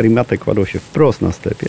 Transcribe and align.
karimaty 0.00 0.38
kładło 0.38 0.66
się 0.66 0.78
wprost 0.78 1.22
na 1.22 1.32
stepie. 1.32 1.66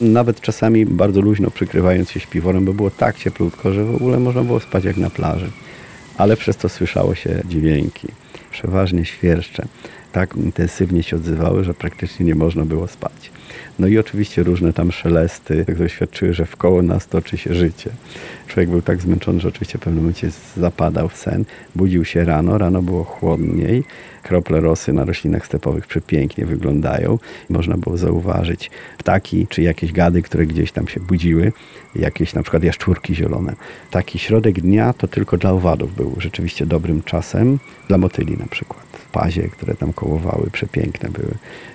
Nawet 0.00 0.40
czasami 0.40 0.86
bardzo 0.86 1.20
luźno 1.20 1.50
przykrywając 1.50 2.10
się 2.10 2.20
śpiworem, 2.20 2.64
bo 2.64 2.72
było 2.72 2.90
tak 2.90 3.18
cieplutko, 3.18 3.72
że 3.72 3.84
w 3.84 3.94
ogóle 3.94 4.20
można 4.20 4.42
było 4.42 4.60
spać 4.60 4.84
jak 4.84 4.96
na 4.96 5.10
plaży. 5.10 5.50
Ale 6.16 6.36
przez 6.36 6.56
to 6.56 6.68
słyszało 6.68 7.14
się 7.14 7.42
dźwięki, 7.48 8.08
przeważnie 8.50 9.04
świerszcze. 9.04 9.66
Tak 10.12 10.36
intensywnie 10.36 11.02
się 11.02 11.16
odzywały, 11.16 11.64
że 11.64 11.74
praktycznie 11.74 12.26
nie 12.26 12.34
można 12.34 12.64
było 12.64 12.88
spać. 12.88 13.30
No 13.78 13.86
i 13.86 13.98
oczywiście 13.98 14.42
różne 14.42 14.72
tam 14.72 14.92
szelesty, 14.92 15.64
które 15.64 15.88
świadczyły, 15.88 16.34
że 16.34 16.46
wkoło 16.46 16.82
nas 16.82 17.08
toczy 17.08 17.38
się 17.38 17.54
życie. 17.54 17.90
Człowiek 18.46 18.70
był 18.70 18.82
tak 18.82 19.02
zmęczony, 19.02 19.40
że 19.40 19.48
oczywiście 19.48 19.78
w 19.78 19.80
pewnym 19.80 20.02
momencie 20.02 20.30
zapadał 20.56 21.08
w 21.08 21.16
sen. 21.16 21.44
Budził 21.76 22.04
się 22.04 22.24
rano, 22.24 22.58
rano 22.58 22.82
było 22.82 23.04
chłodniej. 23.04 23.84
Krople 24.22 24.60
rosy 24.60 24.92
na 24.92 25.04
roślinach 25.04 25.46
stepowych 25.46 25.86
przepięknie 25.86 26.46
wyglądają. 26.46 27.18
Można 27.48 27.76
było 27.76 27.96
zauważyć 27.96 28.70
ptaki 28.98 29.46
czy 29.46 29.62
jakieś 29.62 29.92
gady, 29.92 30.22
które 30.22 30.46
gdzieś 30.46 30.72
tam 30.72 30.88
się 30.88 31.00
budziły. 31.00 31.52
Jakieś 31.94 32.34
na 32.34 32.42
przykład 32.42 32.62
jaszczurki 32.62 33.14
zielone. 33.14 33.56
Taki 33.90 34.18
środek 34.18 34.60
dnia 34.60 34.92
to 34.92 35.08
tylko 35.08 35.36
dla 35.36 35.52
owadów 35.52 35.94
był 35.96 36.14
rzeczywiście 36.18 36.66
dobrym 36.66 37.02
czasem. 37.02 37.58
Dla 37.88 37.98
motyli 37.98 38.36
na 38.36 38.46
przykład. 38.46 38.79
Pazie, 39.12 39.48
które 39.48 39.74
tam 39.74 39.92
kołowały, 39.92 40.50
przepiękne 40.52 41.08
były. 41.08 41.34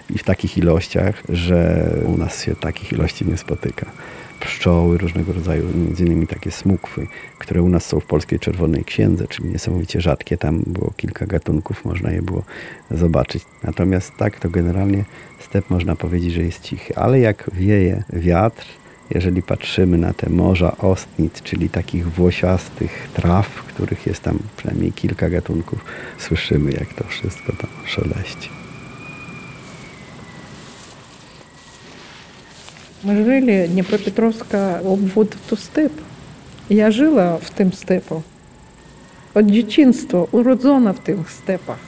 I 0.09 0.17
w 0.17 0.23
takich 0.23 0.57
ilościach, 0.57 1.23
że 1.29 1.89
u 2.05 2.17
nas 2.17 2.43
się 2.43 2.55
takich 2.55 2.91
ilości 2.91 3.25
nie 3.25 3.37
spotyka 3.37 3.91
pszczoły 4.39 4.97
różnego 4.97 5.33
rodzaju, 5.33 5.63
między 5.75 6.05
innymi 6.05 6.27
takie 6.27 6.51
smukwy, 6.51 7.07
które 7.39 7.61
u 7.63 7.69
nas 7.69 7.85
są 7.85 7.99
w 7.99 8.05
polskiej 8.05 8.39
czerwonej 8.39 8.83
księdze, 8.83 9.27
czyli 9.27 9.49
niesamowicie 9.49 10.01
rzadkie. 10.01 10.37
Tam 10.37 10.63
było 10.67 10.93
kilka 10.97 11.25
gatunków, 11.25 11.85
można 11.85 12.11
je 12.11 12.21
było 12.21 12.43
zobaczyć. 12.91 13.45
Natomiast 13.63 14.11
tak 14.17 14.39
to 14.39 14.49
generalnie 14.49 15.05
step 15.39 15.69
można 15.69 15.95
powiedzieć, 15.95 16.33
że 16.33 16.41
jest 16.41 16.61
cichy. 16.61 16.95
Ale 16.95 17.19
jak 17.19 17.49
wieje 17.53 18.03
wiatr, 18.13 18.65
jeżeli 19.10 19.42
patrzymy 19.42 19.98
na 19.98 20.12
te 20.12 20.30
morza 20.30 20.76
ostnic, 20.76 21.42
czyli 21.42 21.68
takich 21.68 22.12
włosiastych 22.12 23.08
traw, 23.14 23.62
których 23.62 24.06
jest 24.06 24.22
tam 24.22 24.38
przynajmniej 24.56 24.92
kilka 24.92 25.30
gatunków, 25.30 25.84
słyszymy 26.18 26.72
jak 26.72 26.94
to 26.94 27.04
wszystko 27.04 27.52
tam 27.52 27.70
szeleści. 27.86 28.50
Ми 33.04 33.24
жили 33.24 33.68
Дніпропетровська 33.68 34.80
обвод 34.84 35.36
то 35.48 35.56
степ. 35.56 35.92
Я 36.68 36.90
жила 36.90 37.36
в 37.36 37.50
тим 37.50 37.72
степу. 37.72 38.22
От 39.34 39.46
дитинства 39.46 40.26
уроdzona 40.32 40.92
в 40.92 40.98
тих 40.98 41.16
степах. 41.30 41.78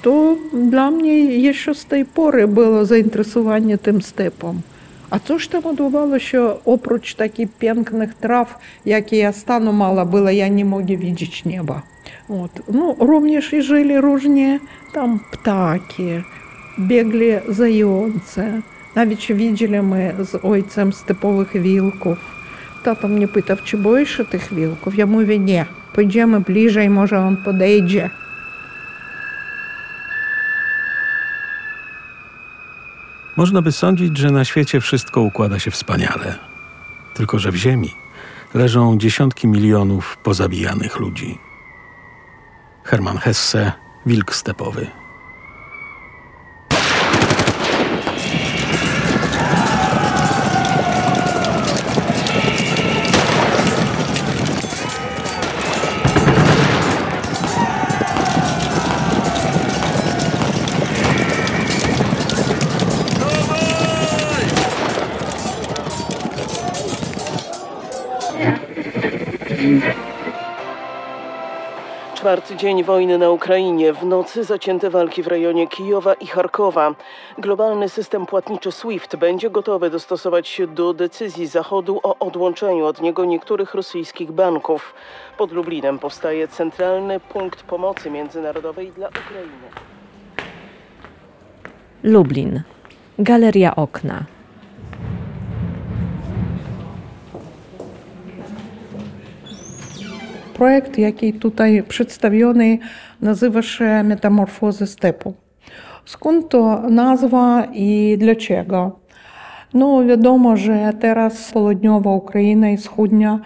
То 0.00 0.38
для 0.52 0.90
mnie 0.90 1.52
ще 1.52 1.74
з 1.74 1.84
тієї 1.84 2.04
пори 2.04 2.46
було 2.46 2.84
заінтересування 2.84 3.76
тим 3.76 4.02
степом. 4.02 4.62
А 5.09 5.19
то 5.19 5.39
ж 5.39 5.51
там 5.51 5.65
odbywało 5.65 6.19
що 6.19 6.59
oprócz 6.65 7.15
takich 7.15 7.49
pięknych 7.59 8.13
traw, 8.13 8.59
jakie 8.85 9.17
ja 9.17 9.31
stanu 9.31 9.73
mała 9.73 10.05
była, 10.05 10.31
ja 10.31 10.47
nie 10.47 10.65
mogę 10.65 10.97
widzieć 10.97 11.45
nieba. 11.45 11.81
От. 12.29 12.51
Ну, 12.73 12.95
również 12.99 13.53
i 13.53 13.61
żyli 13.61 14.01
różnie 14.01 14.59
tam 14.93 15.19
ptaki, 15.31 16.23
biegli 16.79 17.31
zające. 17.49 18.61
Навіть 18.95 19.31
widzieli 19.31 19.81
ми 19.81 20.13
з 20.19 20.39
ojcem 20.43 20.93
степових 20.93 21.55
вілків. 21.55 22.17
Тато 22.83 23.07
mnie 23.07 23.27
pytał, 23.27 23.57
czy 23.63 23.77
boisz 23.77 24.17
się 24.17 24.25
tych 24.25 24.53
wilków? 24.53 24.97
Ja 24.97 25.05
mówię, 25.05 25.39
nie. 25.39 25.65
Pójdziemy 25.93 26.39
bliżej, 26.39 26.89
może 26.89 27.19
on 27.19 27.37
podejdzie. 27.37 28.09
Można 33.39 33.61
by 33.61 33.71
sądzić, 33.71 34.17
że 34.17 34.31
na 34.31 34.45
świecie 34.45 34.81
wszystko 34.81 35.21
układa 35.21 35.59
się 35.59 35.71
wspaniale. 35.71 36.35
Tylko, 37.13 37.39
że 37.39 37.51
w 37.51 37.55
Ziemi 37.55 37.93
leżą 38.53 38.97
dziesiątki 38.97 39.47
milionów 39.47 40.17
pozabijanych 40.17 40.99
ludzi. 40.99 41.37
Hermann 42.83 43.17
Hesse, 43.17 43.71
wilk 44.05 44.35
stepowy. 44.35 44.98
Czwarty 72.19 72.55
dzień 72.55 72.83
wojny 72.83 73.17
na 73.17 73.29
Ukrainie. 73.29 73.93
W 73.93 74.05
nocy 74.05 74.43
zacięte 74.43 74.89
walki 74.89 75.23
w 75.23 75.27
rejonie 75.27 75.67
Kijowa 75.67 76.13
i 76.13 76.27
Charkowa. 76.27 76.95
Globalny 77.37 77.89
system 77.89 78.25
płatniczy 78.25 78.71
SWIFT 78.71 79.15
będzie 79.15 79.49
gotowy 79.49 79.89
dostosować 79.89 80.47
się 80.47 80.67
do 80.67 80.93
decyzji 80.93 81.47
Zachodu 81.47 81.99
o 82.03 82.19
odłączeniu 82.19 82.85
od 82.85 83.01
niego 83.01 83.25
niektórych 83.25 83.73
rosyjskich 83.73 84.31
banków. 84.31 84.93
Pod 85.37 85.51
Lublinem 85.51 85.99
powstaje 85.99 86.47
centralny 86.47 87.19
punkt 87.19 87.63
pomocy 87.63 88.09
międzynarodowej 88.09 88.91
dla 88.91 89.07
Ukrainy. 89.07 89.67
Lublin. 92.03 92.61
Galeria 93.19 93.75
Okna. 93.75 94.23
Projekt, 100.59 100.97
jaki 100.97 101.33
tutaj 101.33 101.83
przedstawiony, 101.87 102.77
nazywa 103.21 103.61
się 103.61 104.03
Metamorfozy 104.03 104.87
stepu. 104.87 105.33
Skąd 106.05 106.49
to 106.49 106.89
nazwa 106.89 107.67
i 107.73 108.17
dlaczego? 108.19 108.99
No 109.73 110.05
wiadomo, 110.05 110.57
że 110.57 110.93
teraz 110.99 111.51
południowa 111.51 112.11
Ukraina 112.11 112.69
i 112.69 112.77
wschodnia 112.77 113.39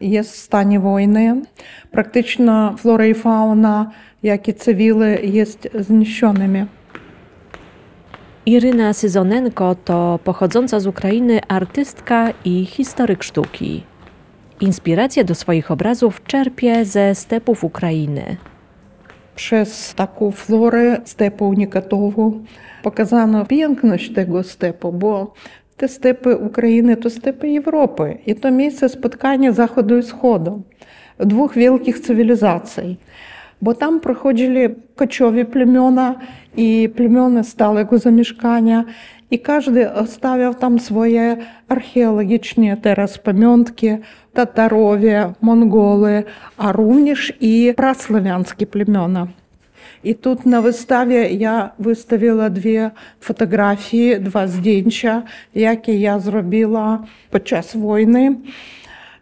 jest 0.00 0.32
w 0.32 0.38
stanie 0.38 0.80
wojny. 0.80 1.42
Praktyczna 1.90 2.74
flora 2.78 3.06
i 3.06 3.14
fauna, 3.14 3.90
jak 4.22 4.48
i 4.48 4.54
cywile, 4.54 5.22
jest 5.22 5.68
zniszczonymi. 5.78 6.64
Iryna 8.46 8.92
Syzonenko 8.92 9.74
to 9.84 10.18
pochodząca 10.24 10.80
z 10.80 10.86
Ukrainy 10.86 11.40
artystka 11.48 12.28
i 12.44 12.64
historyk 12.64 13.22
sztuki. 13.22 13.95
Inspirację 14.61 15.23
do 15.23 15.35
swoich 15.35 15.71
obrazów 15.71 16.23
czerpie 16.23 16.85
ze 16.85 17.15
stepów 17.15 17.63
Ukrainy. 17.63 18.37
Przez 19.35 19.93
taką 19.95 20.31
florę 20.31 21.01
stepu 21.05 21.49
unikatową 21.49 22.43
pokazano 22.83 23.45
piękność 23.45 24.13
tego 24.13 24.43
stepu, 24.43 24.93
bo 24.93 25.33
te 25.77 25.87
stepy 25.87 26.37
Ukrainy 26.37 26.97
to 26.97 27.09
stepy 27.09 27.47
Europy 27.57 28.17
i 28.25 28.35
to 28.35 28.51
miejsce 28.51 28.89
spotkania 28.89 29.51
Zachodu 29.51 29.97
i 29.97 30.01
Wschodu, 30.01 30.61
dwóch 31.19 31.53
wielkich 31.53 31.99
cywilizacji. 31.99 32.97
Bo 33.61 33.73
tam 33.73 33.99
проходили 33.99 34.75
kociowe 34.95 35.45
plemiona 35.45 36.15
i 36.57 36.89
plemiona 36.95 37.43
stałego 37.43 37.97
zamieszkania, 37.97 38.83
І 39.30 39.38
кожен 39.38 39.88
оставил 39.96 40.54
там 40.54 40.78
свои 40.78 41.36
археологичные 41.68 42.76
терраспоменки, 42.76 43.98
татарові, 44.32 45.24
монголи, 45.40 46.24
а 46.56 46.72
ровнеж 46.72 47.32
і 47.40 47.74
праславянские 47.76 48.66
племена. 48.66 49.28
І 50.02 50.14
тут 50.14 50.46
на 50.46 50.60
виставі 50.60 51.36
я 51.36 51.70
виставила 51.78 52.48
дві 52.48 52.90
фотографії, 53.20 54.18
два 54.18 54.48
здінча, 54.48 55.22
які 55.54 56.00
я 56.00 56.18
зробила 56.18 57.04
під 57.30 57.48
час 57.48 57.74
війни. 57.74 58.36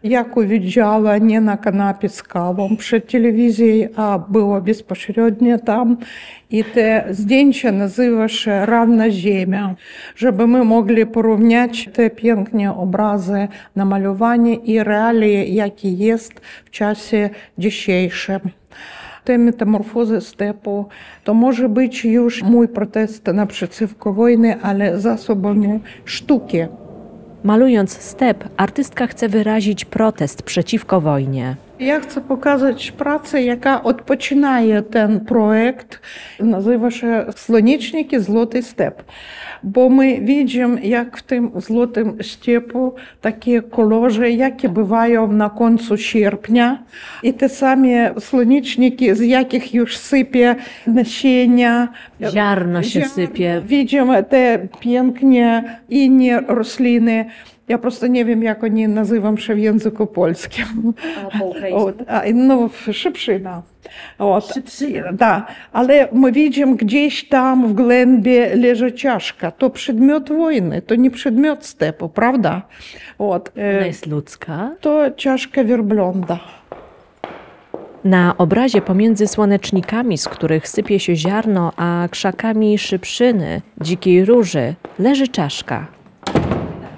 Jak 0.05 0.37
uwidziała 0.37 1.17
nie 1.17 1.41
na 1.41 1.57
kanapie 1.57 2.09
z 2.09 2.23
kawą 2.23 2.77
przed 2.77 3.11
telewizją, 3.11 3.87
a 3.95 4.19
było 4.19 4.61
bezpośrednio 4.61 5.59
tam. 5.59 5.97
I 6.49 6.63
te 6.63 7.05
zdjęcia 7.11 7.71
nazywa 7.71 8.27
się 8.27 8.65
Ranna 8.65 9.11
Ziemia, 9.11 9.75
żeby 10.15 10.47
my 10.47 10.63
mogli 10.63 11.05
porównać 11.05 11.89
te 11.93 12.09
piękne 12.09 12.75
obrazy, 12.75 13.47
namalowanie 13.75 14.55
i 14.55 14.83
realie, 14.83 15.45
jakie 15.45 15.91
jest 15.91 16.39
w 16.65 16.69
czasie 16.69 17.29
dzisiejszym. 17.57 18.39
Te 19.23 19.37
metamorfozy 19.37 20.21
stepu 20.21 20.85
to 21.23 21.33
może 21.33 21.69
być 21.69 22.05
już 22.05 22.43
mój 22.43 22.67
protest 22.67 23.27
naprzeciwko 23.27 24.13
wojny, 24.13 24.61
ale 24.61 24.99
zasobami 24.99 25.79
sztuki. 26.05 26.57
Malując 27.45 28.01
step, 28.01 28.43
artystka 28.57 29.07
chce 29.07 29.29
wyrazić 29.29 29.85
protest 29.85 30.43
przeciwko 30.43 31.01
wojnie. 31.01 31.55
Я 31.79 31.99
chcę 31.99 32.21
pokazać 32.21 32.91
pracę, 32.91 33.43
jaka 33.43 33.83
odpoczynaje 33.83 34.81
ten 34.81 35.19
projekt. 35.25 35.99
Nazywa 36.39 36.91
się 36.91 37.25
Słoneczniki 37.35 38.19
Złoty 38.19 38.63
Step. 38.63 39.03
Bo 39.65 39.89
my 39.89 40.21
widzimy, 40.21 40.81
jak 40.81 41.17
w 41.17 41.23
tym 41.23 41.51
Złotym 41.55 42.17
Stepu 42.21 42.93
takie 43.21 43.61
kolorze, 43.61 44.31
jakie 44.31 44.69
bywają 44.69 45.31
na 45.31 45.49
końcu 45.49 45.97
sierpnia. 45.97 46.83
I 47.23 47.33
te 47.33 47.49
same 47.49 48.13
słoneczniki, 48.19 49.15
z 49.15 49.21
jakich 49.21 49.73
już 49.73 49.97
sypie 49.97 50.55
nasienia. 50.87 51.87
Ziarno 52.33 52.83
się 52.83 53.05
sypie. 53.05 53.61
Widzimy 53.65 54.23
te 54.23 54.67
pięknie 54.79 55.79
inne 55.89 56.41
rośliny. 56.41 57.25
Ja 57.68 57.78
просто 57.78 58.06
nie 58.06 58.24
wiem, 58.24 58.42
jak 58.42 58.64
oni 58.64 58.88
nazywam 58.88 59.38
się 59.38 59.54
w 59.54 59.58
języku 59.58 60.06
polskim. 60.06 60.66
A 61.26 61.38
po 61.38 61.54
От, 61.76 61.94
а, 62.08 62.22
ну, 62.34 62.70
шипшина. 62.92 63.62
От. 64.18 64.52
Да. 65.12 65.46
Ale 65.72 66.08
my 66.12 66.32
widzimy 66.32 66.76
gdzieś 66.76 67.28
tam 67.28 67.68
w 67.68 67.72
głębie 67.72 68.56
leży 68.56 68.92
czaszka. 68.92 69.50
To 69.50 69.70
przedmiot 69.70 70.28
wojny, 70.28 70.82
to 70.82 70.94
nie 70.94 71.10
przedmiot 71.10 71.66
stepu, 71.66 72.08
prawda? 72.08 72.62
От. 73.18 73.52
Ona 73.56 73.66
E, 73.66 73.86
jest 73.86 74.06
ludzka. 74.06 74.70
To 74.80 75.10
czaszka 75.10 75.64
wielbląda. 75.64 76.38
Na 78.04 78.34
obrazie 78.38 78.82
pomiędzy 78.82 79.26
słonecznikami, 79.26 80.18
z 80.18 80.28
których 80.28 80.68
sypie 80.68 81.00
się 81.00 81.16
ziarno, 81.16 81.72
a 81.76 82.08
krzakami 82.10 82.78
szypszyny, 82.78 83.60
dzikiej 83.80 84.24
róży, 84.24 84.74
leży 84.98 85.28
czaszka. 85.28 85.93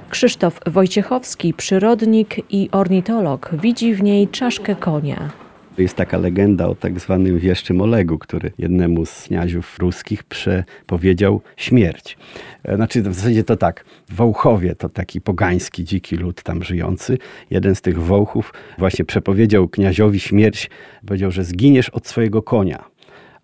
Krzysztof 0.10 0.60
Wojciechowski, 0.66 1.54
przyrodnik 1.54 2.36
i 2.54 2.70
ornitolog, 2.72 3.52
widzi 3.62 3.94
w 3.96 4.04
niej 4.04 4.28
czaszkę 4.28 4.76
konia. 4.76 5.30
Jest 5.78 5.96
taka 5.96 6.18
legenda 6.18 6.68
o 6.68 6.76
tak 6.76 7.00
zwanym 7.00 7.40
wieszczym 7.40 7.82
Olegu, 7.82 8.18
który 8.18 8.52
jednemu 8.58 9.06
z 9.06 9.24
kniaziów 9.24 9.80
ruskich 9.80 10.24
przepowiedział 10.24 11.42
śmierć. 11.58 12.18
E, 12.64 12.76
Znaczy 12.76 13.02
w 13.02 13.14
zasadzie 13.14 13.44
to 13.44 13.58
tak, 13.58 13.86
Wołchowie 14.10 14.76
to 14.76 14.90
taki 14.90 15.22
pogański, 15.22 15.84
dziki 15.84 16.16
lud 16.16 16.44
tam 16.44 16.64
żyjący. 16.64 17.18
Jeden 17.50 17.76
z 17.76 17.82
tych 17.82 18.02
Wołchów 18.02 18.54
właśnie 18.78 19.06
przepowiedział 19.06 19.68
kniaziowi 19.68 20.20
śmierć. 20.20 20.70
Powiedział, 21.06 21.32
że 21.32 21.44
zginiesz 21.44 21.90
od 21.90 22.08
swojego 22.08 22.42
konia. 22.42 22.84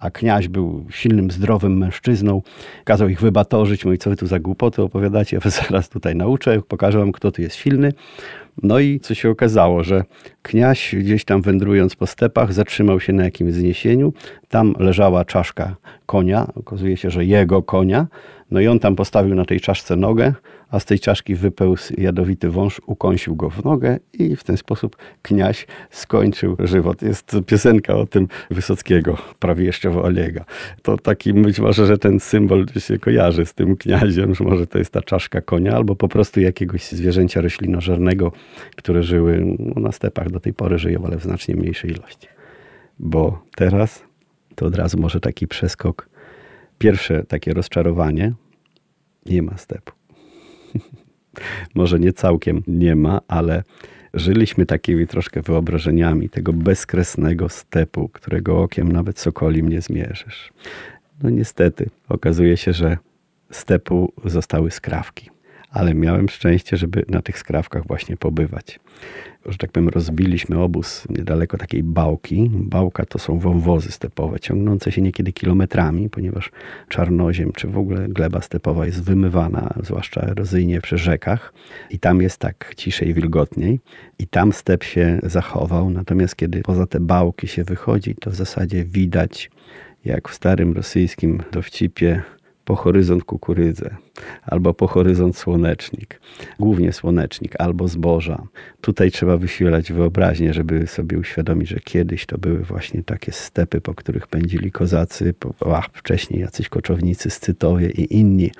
A 0.03 0.11
kniaź 0.11 0.47
był 0.47 0.85
silnym, 0.89 1.31
zdrowym 1.31 1.77
mężczyzną. 1.77 2.41
Kazał 2.83 3.09
ich 3.09 3.21
wybatorzyć. 3.21 3.85
Mówi, 3.85 3.97
co 3.97 4.09
wy 4.09 4.15
tu 4.15 4.27
za 4.27 4.39
głupoty 4.39 4.81
opowiadacie? 4.81 5.39
Ja 5.45 5.51
zaraz 5.51 5.89
tutaj 5.89 6.15
nauczę, 6.15 6.61
pokażę 6.61 6.99
wam, 6.99 7.11
kto 7.11 7.31
tu 7.31 7.41
jest 7.41 7.55
silny. 7.55 7.93
No 8.63 8.79
i 8.79 8.99
co 8.99 9.13
się 9.15 9.29
okazało, 9.29 9.83
że 9.83 10.03
kniaź 10.41 10.95
gdzieś 10.95 11.25
tam 11.25 11.41
wędrując 11.41 11.95
po 11.95 12.07
stepach 12.07 12.53
zatrzymał 12.53 12.99
się 12.99 13.13
na 13.13 13.23
jakimś 13.23 13.53
zniesieniu. 13.53 14.13
Tam 14.49 14.75
leżała 14.79 15.25
czaszka 15.25 15.75
konia. 16.05 16.47
Okazuje 16.55 16.97
się, 16.97 17.09
że 17.09 17.25
jego 17.25 17.61
konia. 17.61 18.07
No 18.53 18.61
i 18.61 18.67
on 18.67 18.79
tam 18.79 18.95
postawił 18.95 19.35
na 19.35 19.45
tej 19.45 19.59
czaszce 19.59 19.95
nogę, 19.95 20.33
a 20.69 20.79
z 20.79 20.85
tej 20.85 20.99
czaszki 20.99 21.35
wypełzł 21.35 21.93
jadowity 21.97 22.49
wąż, 22.49 22.81
ukąsił 22.85 23.35
go 23.35 23.49
w 23.49 23.63
nogę 23.63 23.99
i 24.13 24.35
w 24.35 24.43
ten 24.43 24.57
sposób 24.57 24.97
kniaź 25.21 25.67
skończył 25.91 26.55
żywot. 26.59 27.01
Jest 27.01 27.35
piosenka 27.45 27.95
o 27.95 28.05
tym 28.05 28.27
Wysockiego, 28.51 29.17
prawie 29.39 29.65
jeszcze 29.65 30.01
Olega. 30.01 30.45
To 30.81 30.97
taki 30.97 31.33
być 31.33 31.59
może, 31.59 31.85
że 31.85 31.97
ten 31.97 32.19
symbol 32.19 32.65
się 32.77 32.99
kojarzy 32.99 33.45
z 33.45 33.53
tym 33.53 33.77
kniaziem, 33.77 34.35
że 34.35 34.43
może 34.43 34.67
to 34.67 34.77
jest 34.77 34.91
ta 34.91 35.01
czaszka 35.01 35.41
konia, 35.41 35.75
albo 35.75 35.95
po 35.95 36.07
prostu 36.07 36.39
jakiegoś 36.39 36.83
zwierzęcia 36.91 37.41
roślinożernego, 37.41 38.31
które 38.75 39.03
żyły 39.03 39.55
no, 39.59 39.81
na 39.81 39.91
stepach 39.91 40.29
do 40.29 40.39
tej 40.39 40.53
pory 40.53 40.77
żyją, 40.77 41.03
ale 41.05 41.17
w 41.17 41.23
znacznie 41.23 41.55
mniejszej 41.55 41.91
ilości. 41.91 42.27
Bo 42.99 43.43
teraz 43.55 44.03
to 44.55 44.65
od 44.65 44.75
razu 44.75 44.99
może 44.99 45.19
taki 45.19 45.47
przeskok. 45.47 46.12
Pierwsze 46.83 47.23
takie 47.23 47.53
rozczarowanie, 47.53 48.33
nie 49.25 49.41
ma 49.41 49.57
stepu. 49.57 49.93
Może 51.75 51.99
nie 51.99 52.13
całkiem 52.13 52.63
nie 52.67 52.95
ma, 52.95 53.21
ale 53.27 53.63
żyliśmy 54.13 54.65
takimi 54.65 55.07
troszkę 55.07 55.41
wyobrażeniami 55.41 56.29
tego 56.29 56.53
bezkresnego 56.53 57.49
stepu, 57.49 58.09
którego 58.09 58.61
okiem 58.61 58.91
nawet 58.91 59.19
sokolim 59.19 59.69
nie 59.69 59.81
zmierzysz. 59.81 60.53
No 61.23 61.29
niestety, 61.29 61.89
okazuje 62.09 62.57
się, 62.57 62.73
że 62.73 62.97
stepu 63.51 64.13
zostały 64.25 64.71
skrawki. 64.71 65.32
Ale 65.73 65.93
miałem 65.93 66.29
szczęście, 66.29 66.77
żeby 66.77 67.05
na 67.09 67.21
tych 67.21 67.37
skrawkach 67.37 67.87
właśnie 67.87 68.17
pobywać. 68.17 68.79
Że 69.45 69.57
tak 69.57 69.71
powiem, 69.71 69.89
rozbiliśmy 69.89 70.59
obóz 70.59 71.07
niedaleko 71.09 71.57
takiej 71.57 71.83
bałki. 71.83 72.51
Bałka 72.53 73.05
to 73.05 73.19
są 73.19 73.39
wąwozy 73.39 73.91
stepowe, 73.91 74.39
ciągnące 74.39 74.91
się 74.91 75.01
niekiedy 75.01 75.33
kilometrami, 75.33 76.09
ponieważ 76.09 76.51
czarnoziem 76.89 77.51
czy 77.51 77.67
w 77.67 77.77
ogóle 77.77 78.07
gleba 78.07 78.41
stepowa 78.41 78.85
jest 78.85 79.03
wymywana, 79.03 79.73
zwłaszcza 79.83 80.21
erozyjnie 80.21 80.81
przy 80.81 80.97
rzekach. 80.97 81.53
I 81.89 81.99
tam 81.99 82.21
jest 82.21 82.37
tak 82.37 82.73
ciszej, 82.77 83.13
wilgotniej. 83.13 83.79
I 84.19 84.27
tam 84.27 84.53
step 84.53 84.83
się 84.83 85.19
zachował. 85.23 85.89
Natomiast 85.89 86.35
kiedy 86.35 86.61
poza 86.61 86.87
te 86.87 86.99
bałki 86.99 87.47
się 87.47 87.63
wychodzi, 87.63 88.15
to 88.15 88.29
w 88.29 88.35
zasadzie 88.35 88.85
widać, 88.85 89.51
jak 90.05 90.29
w 90.29 90.33
starym 90.33 90.73
rosyjskim 90.73 91.43
dowcipie, 91.51 92.21
po 92.65 92.75
horyzont 92.75 93.23
kukurydzę, 93.23 93.95
albo 94.43 94.73
po 94.73 94.87
horyzont 94.87 95.37
słonecznik, 95.37 96.21
głównie 96.59 96.93
słonecznik, 96.93 97.55
albo 97.59 97.87
zboża. 97.87 98.43
Tutaj 98.81 99.11
trzeba 99.11 99.37
wysiłać 99.37 99.91
wyobraźnię, 99.91 100.53
żeby 100.53 100.87
sobie 100.87 101.19
uświadomić, 101.19 101.69
że 101.69 101.79
kiedyś 101.79 102.25
to 102.25 102.37
były 102.37 102.59
właśnie 102.59 103.03
takie 103.03 103.31
stepy, 103.31 103.81
po 103.81 103.93
których 103.93 104.27
pędzili 104.27 104.71
kozacy, 104.71 105.33
po, 105.33 105.53
wcześniej 105.93 106.41
jacyś 106.41 106.69
koczownicy 106.69 107.29
Scytowie 107.29 107.89
i 107.89 108.17
inni 108.17 108.51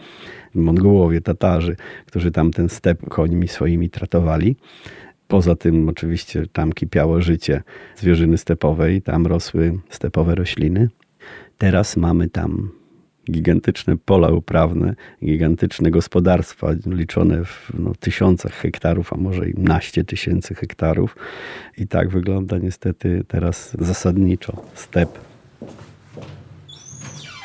Mongołowie, 0.53 1.21
Tatarzy, 1.21 1.75
którzy 2.05 2.31
tam 2.31 2.51
ten 2.51 2.69
step 2.69 3.09
końmi 3.09 3.47
swoimi 3.47 3.89
tratowali. 3.89 4.55
Poza 5.27 5.55
tym 5.55 5.89
oczywiście 5.89 6.47
tam 6.47 6.73
kipiało 6.73 7.21
życie 7.21 7.63
zwierzyny 7.95 8.37
stepowej, 8.37 9.01
tam 9.01 9.27
rosły 9.27 9.79
stepowe 9.89 10.35
rośliny. 10.35 10.89
Teraz 11.57 11.97
mamy 11.97 12.29
tam 12.29 12.71
gigantyczne 13.31 13.97
pola 13.97 14.27
uprawne, 14.29 14.95
gigantyczne 15.23 15.91
gospodarstwa 15.91 16.71
liczone 16.85 17.45
w 17.45 17.71
no, 17.79 17.91
tysiącach 17.99 18.53
hektarów, 18.53 19.13
a 19.13 19.17
może 19.17 19.49
i 19.49 19.53
naście 19.57 20.03
tysięcy 20.03 20.55
hektarów. 20.55 21.15
I 21.77 21.87
tak 21.87 22.09
wygląda 22.09 22.57
niestety 22.57 23.23
teraz 23.27 23.75
zasadniczo 23.79 24.61
step. 24.73 25.32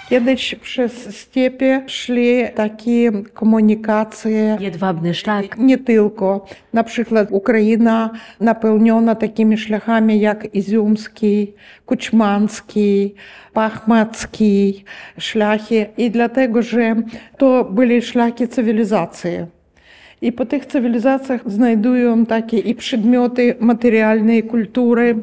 Kiedyś 0.08 0.54
przez 0.54 1.16
stepie 1.16 1.82
szli 1.86 2.44
takie 2.54 3.12
komunikacje 3.34 4.56
Jedwabny 4.60 5.14
szlak. 5.14 5.58
Nie 5.58 5.78
tylko. 5.78 6.46
Na 6.72 6.84
przykład 6.84 7.28
Ukraina 7.30 8.10
napełniona 8.40 9.14
takimi 9.14 9.58
szlakami 9.58 10.20
jak 10.20 10.54
Izumski, 10.54 11.52
Kuczmanski, 11.86 13.14
Pachmacki 13.52 14.84
szlaki. 15.18 15.84
I 15.96 16.10
dlatego, 16.10 16.62
że 16.62 16.96
to 17.36 17.64
byli 17.64 18.02
szlaki 18.02 18.48
cywilizacji. 18.48 19.30
I 20.22 20.32
po 20.32 20.46
tych 20.46 20.66
cywilizacjach 20.66 21.50
znajdują 21.50 22.26
takie 22.26 22.58
i 22.58 22.74
przedmioty 22.74 23.56
materialnej 23.60 24.42
kultury. 24.42 25.16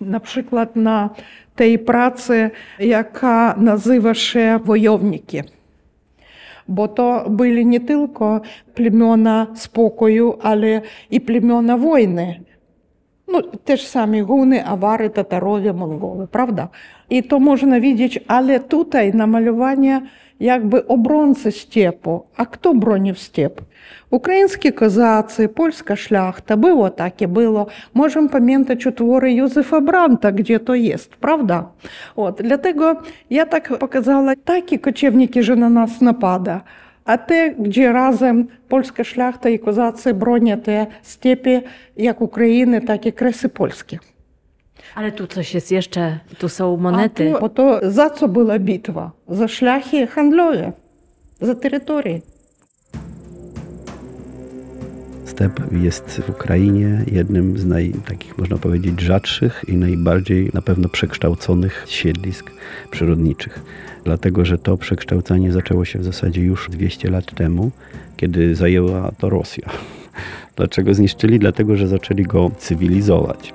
Na 0.00 0.20
przykład 0.20 0.76
na 0.76 1.10
tej 1.56 1.78
pracy, 1.78 2.50
jaka 2.78 3.54
nazywa 3.58 4.14
się 4.14 4.60
wojowniki. 4.64 5.42
Bo 6.68 6.88
to 6.88 7.30
byli 7.30 7.66
nie 7.66 7.80
tylko 7.80 8.40
plemiona 8.74 9.46
spokoju, 9.54 10.38
ale 10.42 10.80
i 11.10 11.20
plemiona 11.20 11.76
wojny. 11.76 12.40
Ну, 13.28 13.42
те 13.42 13.76
ж 13.76 13.88
самі 13.88 14.22
гуни, 14.22 14.62
авари, 14.66 15.08
татарові, 15.08 15.72
монголи, 15.72 16.26
правда? 16.30 16.68
І 17.08 17.22
то 17.22 17.40
можна 17.40 17.80
widzieć, 17.80 18.20
але 18.26 18.58
tutaj 18.58 19.12
намалювання 19.12 20.02
якби 20.38 20.78
оборонці 20.78 21.50
степу. 21.50 22.24
А 22.36 22.44
хто 22.44 22.74
бронив 22.74 23.18
степ? 23.18 23.60
Українські 24.10 24.70
козаці, 24.70 25.46
польська 25.46 25.96
шляхта, 25.96 26.56
було 26.56 26.88
так 26.88 27.22
і 27.22 27.26
було. 27.26 27.68
Можемо 27.94 28.28
пам'ятати 28.28 28.90
твори 28.90 29.32
Юзефа 29.32 29.80
Бранта, 29.80 30.30
де 30.30 30.58
то 30.58 30.76
є, 30.76 30.96
правда? 31.20 31.64
От, 32.16 32.34
для 32.34 32.56
того 32.56 32.96
я 33.30 33.44
так 33.44 33.78
показала, 33.78 34.34
такі 34.34 34.78
кочевники 34.78 35.42
же 35.42 35.56
на 35.56 35.68
нас 35.68 36.00
напада. 36.00 36.60
А 37.04 37.16
те, 37.16 37.54
де 37.58 37.92
разом 37.92 38.48
польська 38.68 39.04
шляхта 39.04 39.48
і 39.48 39.58
козаці 39.58 40.12
бронять 40.12 40.70
степі 41.02 41.62
як 41.96 42.20
України, 42.20 42.80
так 42.80 43.06
і 43.06 43.10
креси 43.10 43.48
польські. 43.48 43.98
Ale 44.94 45.12
tu 45.12 45.26
coś 45.26 45.54
jest 45.54 45.72
jeszcze, 45.72 46.18
tu 46.38 46.48
są 46.48 46.76
monety. 46.76 47.30
A 47.30 47.34
to, 47.34 47.40
bo 47.40 47.48
to 47.48 47.80
za 47.90 48.10
co 48.10 48.28
była 48.28 48.58
bitwa? 48.58 49.10
Za 49.28 49.48
szlachy 49.48 50.06
handlowe, 50.06 50.72
za 51.40 51.54
terytorię. 51.54 52.20
step 55.38 55.72
jest 55.72 56.20
w 56.26 56.30
Ukrainie 56.30 57.04
jednym 57.12 57.58
z 57.58 57.64
naj, 57.64 57.92
takich, 58.08 58.38
można 58.38 58.56
powiedzieć, 58.56 59.00
rzadszych 59.00 59.64
i 59.68 59.76
najbardziej 59.76 60.50
na 60.54 60.62
pewno 60.62 60.88
przekształconych 60.88 61.84
siedlisk 61.88 62.50
przyrodniczych. 62.90 63.62
Dlatego, 64.04 64.44
że 64.44 64.58
to 64.58 64.76
przekształcanie 64.76 65.52
zaczęło 65.52 65.84
się 65.84 65.98
w 65.98 66.04
zasadzie 66.04 66.42
już 66.42 66.68
200 66.70 67.10
lat 67.10 67.34
temu, 67.34 67.70
kiedy 68.16 68.54
zajęła 68.54 69.12
to 69.18 69.30
Rosja. 69.30 69.70
Dlaczego 70.56 70.94
zniszczyli? 70.94 71.38
Dlatego, 71.38 71.76
że 71.76 71.88
zaczęli 71.88 72.22
go 72.22 72.50
cywilizować. 72.58 73.54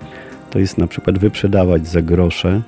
To 0.53 0.59
jest 0.59 0.77
na 0.77 0.87
przykład 0.87 1.17
wyprzedawać 1.17 1.87
za 1.87 2.01
grosze 2.01 2.61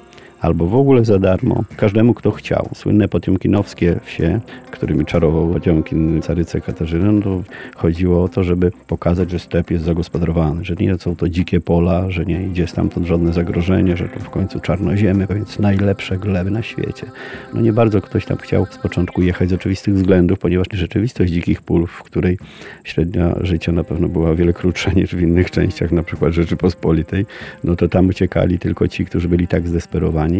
albo 0.45 0.67
w 0.67 0.75
ogóle 0.75 1.05
za 1.05 1.19
darmo 1.19 1.63
każdemu, 1.77 2.13
kto 2.13 2.31
chciał. 2.31 2.69
Słynne 2.73 3.07
potiomkinowskie 3.07 3.99
wsie, 4.03 4.39
którymi 4.71 5.05
czarował 5.05 5.47
Potiomkin 5.47 6.21
carycę 6.21 6.61
Katarzynę, 6.61 7.11
no 7.11 7.43
chodziło 7.75 8.23
o 8.23 8.27
to, 8.27 8.43
żeby 8.43 8.71
pokazać, 8.87 9.31
że 9.31 9.39
step 9.39 9.71
jest 9.71 9.85
zagospodarowany, 9.85 10.65
że 10.65 10.75
nie 10.79 10.97
są 10.97 11.15
to 11.15 11.29
dzikie 11.29 11.61
pola, 11.61 12.11
że 12.11 12.25
nie 12.25 12.43
idzie 12.43 12.67
stamtąd 12.67 13.07
żadne 13.07 13.33
zagrożenie, 13.33 13.97
że 13.97 14.09
to 14.09 14.19
w 14.19 14.29
końcu 14.29 14.59
czarnoziemy, 14.59 15.27
więc 15.29 15.59
najlepsze 15.59 16.17
gleby 16.17 16.51
na 16.51 16.61
świecie. 16.61 17.05
No 17.53 17.61
nie 17.61 17.73
bardzo 17.73 18.01
ktoś 18.01 18.25
tam 18.25 18.37
chciał 18.37 18.65
z 18.65 18.77
początku 18.77 19.21
jechać 19.21 19.49
z 19.49 19.53
oczywistych 19.53 19.93
względów, 19.93 20.39
ponieważ 20.39 20.67
rzeczywistość 20.73 21.33
dzikich 21.33 21.61
pól, 21.61 21.87
w 21.87 22.03
której 22.03 22.37
średnia 22.83 23.35
życia 23.41 23.71
na 23.71 23.83
pewno 23.83 24.07
była 24.07 24.29
o 24.29 24.35
wiele 24.35 24.53
krótsza 24.53 24.91
niż 24.91 25.15
w 25.15 25.21
innych 25.21 25.51
częściach, 25.51 25.91
na 25.91 26.03
przykład 26.03 26.33
Rzeczypospolitej, 26.33 27.25
no 27.63 27.75
to 27.75 27.87
tam 27.87 28.07
uciekali 28.07 28.59
tylko 28.59 28.87
ci, 28.87 29.05
którzy 29.05 29.29
byli 29.29 29.47
tak 29.47 29.67
zdesperowani, 29.67 30.34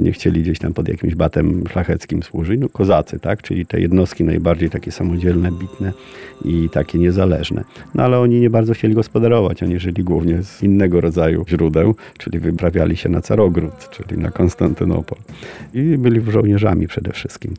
nie 0.00 0.12
chcieli 0.12 0.42
gdzieś 0.42 0.58
tam 0.58 0.74
pod 0.74 0.88
jakimś 0.88 1.14
batem 1.14 1.64
szlacheckim 1.72 2.22
służyć, 2.22 2.60
no 2.60 2.68
kozacy, 2.68 3.20
tak, 3.20 3.42
czyli 3.42 3.66
te 3.66 3.80
jednostki 3.80 4.24
najbardziej 4.24 4.70
takie 4.70 4.92
samodzielne, 4.92 5.52
bitne 5.52 5.92
i 6.44 6.68
takie 6.72 6.98
niezależne. 6.98 7.64
No 7.94 8.02
ale 8.02 8.18
oni 8.18 8.40
nie 8.40 8.50
bardzo 8.50 8.74
chcieli 8.74 8.94
gospodarować, 8.94 9.62
oni 9.62 9.80
żyli 9.80 10.04
głównie 10.04 10.42
z 10.42 10.62
innego 10.62 11.00
rodzaju 11.00 11.44
źródeł, 11.48 11.94
czyli 12.18 12.38
wyprawiali 12.38 12.96
się 12.96 13.08
na 13.08 13.20
Carogród, 13.20 13.90
czyli 13.90 14.22
na 14.22 14.30
Konstantynopol. 14.30 15.18
I 15.74 15.98
byli 15.98 16.32
żołnierzami 16.32 16.88
przede 16.88 17.12
wszystkim. 17.12 17.54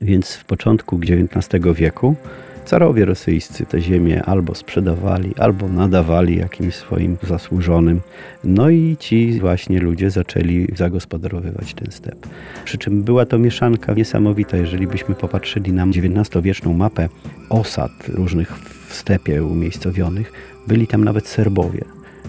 Więc 0.00 0.34
w 0.34 0.44
początku 0.44 1.00
XIX 1.02 1.64
wieku 1.74 2.14
Carowie 2.64 3.04
rosyjscy 3.04 3.66
te 3.66 3.80
ziemię 3.80 4.22
albo 4.22 4.54
sprzedawali, 4.54 5.34
albo 5.38 5.68
nadawali 5.68 6.36
jakimś 6.36 6.74
swoim 6.74 7.16
zasłużonym. 7.22 8.00
No 8.44 8.70
i 8.70 8.96
ci 9.00 9.40
właśnie 9.40 9.80
ludzie 9.80 10.10
zaczęli 10.10 10.68
zagospodarowywać 10.76 11.74
ten 11.74 11.92
step. 11.92 12.26
Przy 12.64 12.78
czym 12.78 13.02
była 13.02 13.26
to 13.26 13.38
mieszanka 13.38 13.94
niesamowita. 13.94 14.56
Jeżeli 14.56 14.86
byśmy 14.86 15.14
popatrzyli 15.14 15.72
na 15.72 15.84
XIX-wieczną 15.86 16.72
mapę 16.72 17.08
osad 17.48 17.92
różnych 18.08 18.52
w 18.88 18.94
stepie 18.94 19.44
umiejscowionych, 19.44 20.32
byli 20.66 20.86
tam 20.86 21.04
nawet 21.04 21.26
Serbowie 21.28 21.84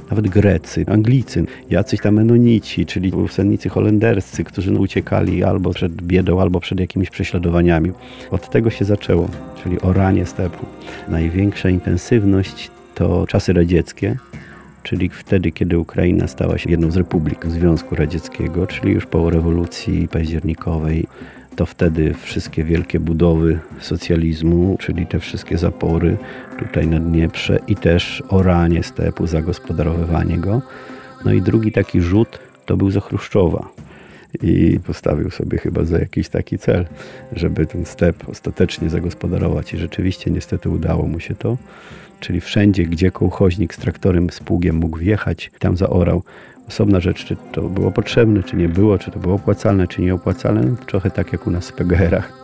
nawet 0.10 0.28
Grecy, 0.28 0.86
Anglicy, 0.88 1.46
jacyś 1.70 2.02
tam 2.02 2.14
Menonici, 2.14 2.86
czyli 2.86 3.12
usennicy 3.12 3.70
holenderscy, 3.70 4.44
którzy 4.44 4.74
uciekali 4.74 5.44
albo 5.44 5.74
przed 5.74 6.02
biedą, 6.02 6.42
albo 6.42 6.60
przed 6.60 6.80
jakimiś 6.80 7.10
prześladowaniami. 7.10 7.92
Od 8.32 8.50
tego 8.50 8.70
się 8.70 8.86
zaczęło, 8.86 9.30
czyli 9.64 9.82
oranie 9.82 10.26
stepu. 10.26 10.66
Największa 11.10 11.70
intensywność 11.70 12.72
to 12.96 13.28
czasy 13.28 13.54
radzieckie, 13.54 14.18
czyli 14.84 15.10
wtedy, 15.10 15.52
kiedy 15.52 15.80
Ukraina 15.80 16.28
stała 16.28 16.58
się 16.58 16.70
jedną 16.70 16.92
z 16.92 16.98
republik 16.98 17.46
Związku 17.46 17.96
Radzieckiego, 17.96 18.68
czyli 18.68 18.94
już 18.94 19.06
po 19.06 19.30
rewolucji 19.30 20.08
październikowej 20.08 21.08
to 21.56 21.66
wtedy 21.66 22.14
wszystkie 22.14 22.64
wielkie 22.64 23.00
budowy 23.00 23.60
socjalizmu, 23.80 24.78
czyli 24.80 25.08
te 25.08 25.20
wszystkie 25.20 25.58
zapory 25.58 26.18
tutaj 26.60 26.88
na 26.88 27.00
Dnieprze 27.00 27.60
i 27.68 27.76
też 27.76 28.24
oranie 28.30 28.84
stepu, 28.84 29.28
zagospodarowywanie 29.28 30.38
go. 30.38 30.62
No 31.26 31.34
i 31.34 31.42
drugi 31.42 31.72
taki 31.72 32.02
rzut 32.02 32.40
to 32.66 32.78
był 32.78 32.92
za 32.92 33.00
Chruszczowa. 33.00 33.70
I 34.42 34.80
postawił 34.88 35.32
sobie 35.32 35.58
chyba 35.58 35.86
za 35.86 36.00
jakiś 36.00 36.30
taki 36.30 36.58
cel, 36.58 36.86
żeby 37.32 37.66
ten 37.66 37.86
step 37.86 38.30
ostatecznie 38.30 38.90
zagospodarować. 38.90 39.74
I 39.74 39.78
rzeczywiście 39.78 40.32
niestety 40.32 40.70
udało 40.70 41.08
mu 41.08 41.20
się 41.20 41.36
to. 41.36 41.58
Czyli 42.20 42.42
wszędzie, 42.42 42.84
gdzie 42.84 43.12
kołchoźnik 43.12 43.74
z 43.74 43.78
traktorem, 43.78 44.30
z 44.30 44.40
pługiem 44.40 44.76
mógł 44.76 44.98
wjechać, 44.98 45.52
tam 45.60 45.78
zaorał 45.78 46.24
Osobna 46.69 47.01
rzecz, 47.01 47.25
czy 47.25 47.37
to 47.53 47.63
było 47.63 47.91
potrzebne, 47.91 48.43
czy 48.43 48.57
nie 48.57 48.69
było, 48.69 48.99
czy 48.99 49.11
to 49.11 49.19
było 49.19 49.35
opłacalne, 49.35 49.89
czy 49.89 50.03
nieopłacalne. 50.03 50.77
Trochę 50.87 51.11
tak 51.11 51.33
jak 51.33 51.47
u 51.47 51.51
nas 51.51 51.71
w 51.71 51.73
PGR-ach. 51.73 52.41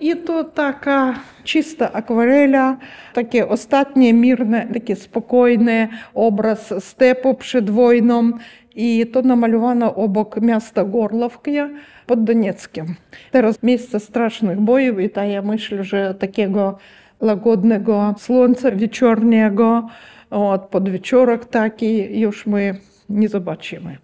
І 0.00 0.14
то 0.14 0.44
така 0.44 1.14
чиста 1.44 1.90
аквареля, 1.92 2.76
таке 3.12 3.44
остатнє 3.44 4.12
мірне, 4.12 4.68
таке 4.72 4.96
спокійне 4.96 5.88
образ 6.14 6.72
степу 6.84 7.34
przed 7.34 7.70
wojną. 7.70 8.32
I 8.74 9.04
to 9.04 9.22
namalowano 9.22 9.94
obok 9.94 10.40
miasta 10.40 10.84
Gorlowki 10.84 11.60
pod 12.06 12.24
Donieckiem. 12.24 12.94
Teraz 13.30 13.62
miejsce 13.62 14.00
strasznych 14.00 14.60
bojów 14.60 15.00
i 15.00 15.10
ta 15.10 15.24
ja 15.24 15.42
myślę, 15.42 15.84
że 15.84 16.14
takiego 16.14 16.78
łagodnego 17.20 18.14
słońca 18.18 18.70
wieczornego, 18.70 19.88
od 20.35 20.61
podwieczorek 20.61 21.45
taki 21.45 22.19
już 22.19 22.45
my 22.45 22.79
nie 23.09 23.29
zobaczymy. 23.29 23.97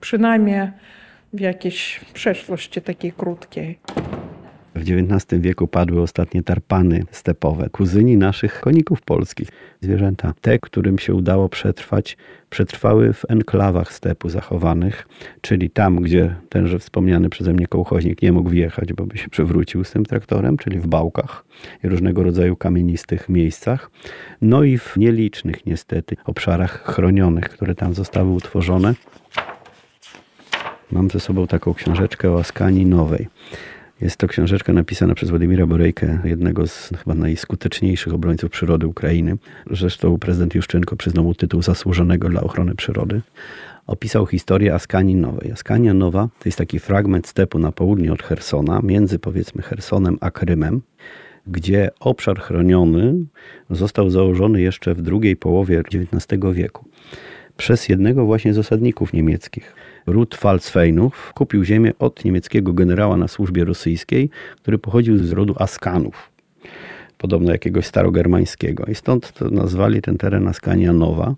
Przynajmniej 0.00 0.70
w 1.32 1.40
jakiejś 1.40 2.00
przeszłości 2.14 2.82
takiej 2.82 3.12
krótkiej. 3.12 3.78
W 4.78 4.82
XIX 4.82 5.42
wieku 5.42 5.66
padły 5.66 6.02
ostatnie 6.02 6.42
tarpany 6.42 7.04
stepowe, 7.10 7.70
kuzyni 7.70 8.16
naszych 8.16 8.60
koników 8.60 9.02
polskich. 9.02 9.48
Zwierzęta, 9.80 10.34
te, 10.40 10.58
którym 10.58 10.98
się 10.98 11.14
udało 11.14 11.48
przetrwać, 11.48 12.16
przetrwały 12.50 13.12
w 13.12 13.24
enklawach 13.28 13.92
stepu 13.92 14.28
zachowanych, 14.28 15.08
czyli 15.40 15.70
tam, 15.70 15.96
gdzie 15.96 16.34
tenże 16.48 16.78
wspomniany 16.78 17.30
przeze 17.30 17.52
mnie 17.52 17.66
kołchoźnik 17.66 18.22
nie 18.22 18.32
mógł 18.32 18.50
wjechać, 18.50 18.92
bo 18.92 19.06
by 19.06 19.18
się 19.18 19.28
przewrócił 19.28 19.84
z 19.84 19.90
tym 19.90 20.04
traktorem, 20.04 20.56
czyli 20.56 20.78
w 20.78 20.86
bałkach 20.86 21.44
i 21.84 21.88
różnego 21.88 22.22
rodzaju 22.22 22.56
kamienistych 22.56 23.28
miejscach. 23.28 23.90
No 24.42 24.62
i 24.62 24.78
w 24.78 24.96
nielicznych 24.96 25.66
niestety 25.66 26.16
obszarach 26.24 26.82
chronionych, 26.84 27.48
które 27.48 27.74
tam 27.74 27.94
zostały 27.94 28.30
utworzone. 28.30 28.94
Mam 30.92 31.10
ze 31.10 31.20
sobą 31.20 31.46
taką 31.46 31.74
książeczkę 31.74 32.30
o 32.30 32.40
Askanii 32.40 32.86
Nowej. 32.86 33.28
Jest 34.00 34.16
to 34.16 34.28
książeczka 34.28 34.72
napisana 34.72 35.14
przez 35.14 35.30
Władimira 35.30 35.66
Borejkę, 35.66 36.18
jednego 36.24 36.66
z 36.66 36.90
chyba 36.98 37.14
najskuteczniejszych 37.14 38.14
obrońców 38.14 38.50
przyrody 38.50 38.86
Ukrainy. 38.86 39.36
Zresztą 39.70 40.18
prezydent 40.18 40.54
Juszczynko 40.54 40.96
przyznał 40.96 41.24
mu 41.24 41.34
tytuł 41.34 41.62
zasłużonego 41.62 42.28
dla 42.28 42.40
ochrony 42.40 42.74
przyrody. 42.74 43.20
Opisał 43.86 44.26
historię 44.26 44.74
Askanii 44.74 45.16
Nowej. 45.16 45.52
Askania 45.52 45.94
Nowa 45.94 46.28
to 46.38 46.48
jest 46.48 46.58
taki 46.58 46.78
fragment 46.78 47.26
stepu 47.26 47.58
na 47.58 47.72
południe 47.72 48.12
od 48.12 48.22
Hersona, 48.22 48.80
między 48.82 49.18
powiedzmy 49.18 49.62
Hersonem 49.62 50.18
a 50.20 50.30
Krymem, 50.30 50.80
gdzie 51.46 51.90
obszar 52.00 52.40
chroniony 52.40 53.14
został 53.70 54.10
założony 54.10 54.60
jeszcze 54.60 54.94
w 54.94 55.02
drugiej 55.02 55.36
połowie 55.36 55.80
XIX 55.80 56.40
wieku 56.52 56.84
przez 57.58 57.88
jednego 57.88 58.24
właśnie 58.24 58.54
z 58.54 58.58
osadników 58.58 59.12
niemieckich. 59.12 59.74
Ród 60.06 60.34
Falzfeinów 60.34 61.32
kupił 61.34 61.64
ziemię 61.64 61.92
od 61.98 62.24
niemieckiego 62.24 62.72
generała 62.72 63.16
na 63.16 63.28
służbie 63.28 63.64
rosyjskiej, 63.64 64.30
który 64.62 64.78
pochodził 64.78 65.18
z 65.18 65.32
rodu 65.32 65.54
Askanów, 65.58 66.30
podobno 67.18 67.52
jakiegoś 67.52 67.86
starogermańskiego. 67.86 68.84
I 68.84 68.94
stąd 68.94 69.40
nazwali 69.40 70.02
ten 70.02 70.18
teren 70.18 70.48
Askania 70.48 70.92
Nowa. 70.92 71.34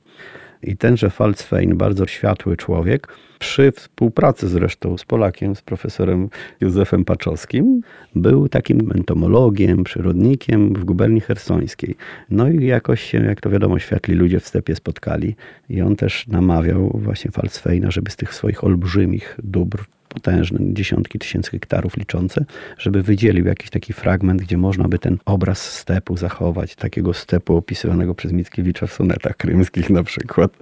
I 0.63 0.77
tenże 0.77 1.11
Falzfein, 1.11 1.77
bardzo 1.77 2.07
światły 2.07 2.57
człowiek, 2.57 3.09
przy 3.39 3.73
współpracy 3.73 4.49
zresztą 4.49 4.99
z 4.99 5.05
Polakiem, 5.05 5.57
z 5.57 5.63
profesorem 5.63 6.29
Józefem 6.61 7.05
Paczowskim, 7.05 7.81
był 8.15 8.49
takim 8.49 8.93
entomologiem, 8.95 9.85
przyrodnikiem 9.85 10.75
w 10.75 10.85
guberni 10.85 11.21
hersońskiej. 11.21 11.97
No 12.31 12.49
i 12.49 12.67
jakoś 12.67 13.01
się, 13.01 13.25
jak 13.25 13.41
to 13.41 13.51
wiadomo, 13.51 13.79
światli 13.79 14.15
ludzie 14.15 14.41
w 14.41 14.47
stepie 14.47 14.75
spotkali 14.75 15.37
i 15.71 15.83
on 15.83 15.97
też 15.97 16.27
namawiał 16.27 16.91
właśnie 16.95 17.31
Falzfeina, 17.31 17.91
żeby 17.91 18.11
z 18.11 18.17
tych 18.17 18.35
swoich 18.35 18.65
olbrzymich 18.65 19.39
dóbr 19.43 19.85
potężne, 20.15 20.59
dziesiątki 20.63 21.19
tysięcy 21.19 21.51
hektarów 21.51 21.97
liczące, 21.97 22.45
żeby 22.79 23.03
wydzielił 23.03 23.47
jakiś 23.47 23.71
taki 23.71 23.93
fragment, 23.93 24.43
gdzie 24.43 24.57
można 24.57 24.89
by 24.89 24.99
ten 24.99 25.19
obraz 25.25 25.73
stepu 25.73 26.17
zachować, 26.17 26.75
takiego 26.75 27.15
stepu 27.15 27.57
opisywanego 27.57 28.15
przez 28.15 28.33
Mickiewicza 28.33 28.87
w 28.87 28.93
sonetach 28.93 29.37
krymskich 29.37 29.91
na 29.91 30.03
przykład. 30.03 30.57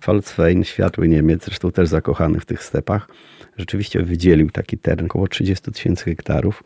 Falzfein, 0.00 0.64
światły 0.64 1.08
Niemiec, 1.08 1.44
zresztą 1.44 1.70
też 1.70 1.88
zakochany 1.88 2.40
w 2.40 2.46
tych 2.46 2.62
stepach, 2.62 3.08
rzeczywiście 3.56 4.02
wydzielił 4.02 4.50
taki 4.50 4.78
teren, 4.78 5.06
około 5.06 5.28
30 5.28 5.72
tysięcy 5.72 6.04
hektarów, 6.04 6.62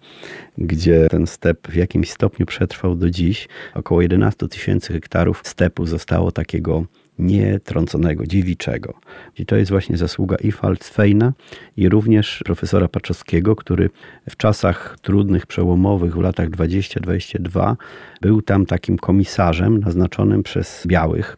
gdzie 0.59 1.07
ten 1.11 1.27
step 1.27 1.69
w 1.69 1.75
jakimś 1.75 2.11
stopniu 2.11 2.47
przetrwał 2.47 2.95
do 2.95 3.11
dziś. 3.11 3.49
Około 3.75 4.03
11 4.03 4.49
tysięcy 4.49 4.93
hektarów 4.93 5.41
stepu 5.45 5.87
zostało 5.87 6.33
takiego 6.33 6.85
nietrąconego, 7.19 8.27
dziewiczego. 8.27 8.95
I 9.39 9.47
to 9.47 9.57
jest 9.57 9.71
właśnie 9.71 9.97
zasługa 9.97 10.37
i 10.37 10.53
Falcfejna, 10.53 11.33
i 11.77 11.89
również 11.89 12.43
profesora 12.45 12.89
Paczowskiego, 12.89 13.57
który 13.57 13.91
w 14.31 14.37
czasach 14.37 14.97
trudnych, 15.03 15.47
przełomowych, 15.47 16.17
w 16.17 16.21
latach 16.21 16.51
20-22 16.51 17.77
był 18.21 18.43
tam 18.43 18.67
takim 18.67 18.99
komisarzem 18.99 19.79
naznaczonym 19.79 20.43
przez 20.43 20.85
białych, 20.87 21.37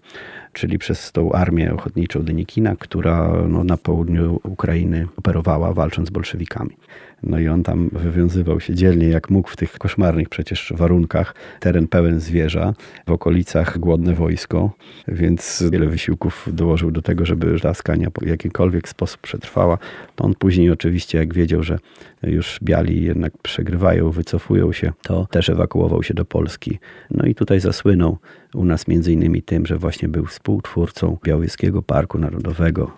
czyli 0.52 0.78
przez 0.78 1.12
tą 1.12 1.32
armię 1.32 1.74
ochotniczą 1.74 2.22
Denikina, 2.22 2.76
która 2.76 3.32
no, 3.48 3.64
na 3.64 3.76
południu 3.76 4.40
Ukrainy 4.42 5.08
operowała, 5.16 5.72
walcząc 5.72 6.08
z 6.08 6.10
bolszewikami. 6.10 6.76
No 7.26 7.38
i 7.38 7.48
on 7.48 7.62
tam 7.62 7.90
wywiązywał 7.92 8.60
się 8.60 8.74
dzielnie 8.74 9.08
jak 9.08 9.30
mógł 9.30 9.48
w 9.48 9.56
tych 9.56 9.78
koszmarnych 9.78 10.28
przecież 10.28 10.72
warunkach. 10.76 11.34
Teren 11.60 11.88
pełen 11.88 12.20
zwierza, 12.20 12.74
w 13.06 13.12
okolicach 13.12 13.78
głodne 13.78 14.14
wojsko, 14.14 14.70
więc 15.08 15.64
wiele 15.72 15.86
wysiłków 15.86 16.48
dołożył 16.52 16.90
do 16.90 17.02
tego, 17.02 17.26
żeby 17.26 17.60
ta 17.60 17.74
skania 17.74 18.08
w 18.22 18.26
jakikolwiek 18.26 18.88
sposób 18.88 19.20
przetrwała. 19.20 19.78
To 20.14 20.24
on 20.24 20.34
później 20.34 20.70
oczywiście, 20.70 21.18
jak 21.18 21.34
wiedział, 21.34 21.62
że 21.62 21.78
już 22.22 22.58
biali 22.62 23.04
jednak 23.04 23.38
przegrywają, 23.38 24.10
wycofują 24.10 24.72
się, 24.72 24.92
to 25.02 25.26
też 25.30 25.48
ewakuował 25.48 26.02
się 26.02 26.14
do 26.14 26.24
Polski. 26.24 26.78
No 27.10 27.26
i 27.26 27.34
tutaj 27.34 27.60
zasłynął 27.60 28.18
u 28.54 28.64
nas 28.64 28.88
między 28.88 29.12
innymi 29.12 29.42
tym, 29.42 29.66
że 29.66 29.78
właśnie 29.78 30.08
był 30.08 30.26
współtwórcą 30.26 31.18
Białowieskiego 31.24 31.82
Parku 31.82 32.18
Narodowego. 32.18 32.92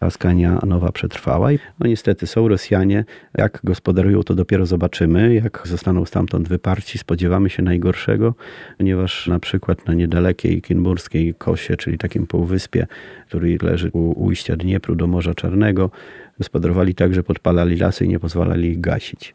Askania 0.00 0.60
nowa 0.66 0.92
przetrwała. 0.92 1.48
No 1.80 1.86
niestety 1.86 2.26
są 2.26 2.48
Rosjanie. 2.48 3.04
Jak 3.38 3.60
gospodarują, 3.64 4.22
to 4.22 4.34
dopiero 4.34 4.66
zobaczymy. 4.66 5.34
Jak 5.34 5.62
zostaną 5.64 6.04
stamtąd 6.04 6.48
wyparci, 6.48 6.98
spodziewamy 6.98 7.50
się 7.50 7.62
najgorszego, 7.62 8.34
ponieważ 8.78 9.26
na 9.26 9.38
przykład 9.38 9.86
na 9.86 9.94
niedalekiej 9.94 10.62
kinburskiej 10.62 11.34
Kosie, 11.34 11.76
czyli 11.76 11.98
takim 11.98 12.26
półwyspie, 12.26 12.86
który 13.26 13.58
leży 13.62 13.90
u 13.92 14.24
ujścia 14.24 14.56
Dniepru 14.56 14.94
do 14.94 15.06
Morza 15.06 15.34
Czarnego, 15.34 15.90
gospodarowali 16.38 16.94
tak, 16.94 17.14
że 17.14 17.22
podpalali 17.22 17.76
lasy 17.76 18.04
i 18.04 18.08
nie 18.08 18.18
pozwalali 18.18 18.68
ich 18.68 18.80
gasić. 18.80 19.34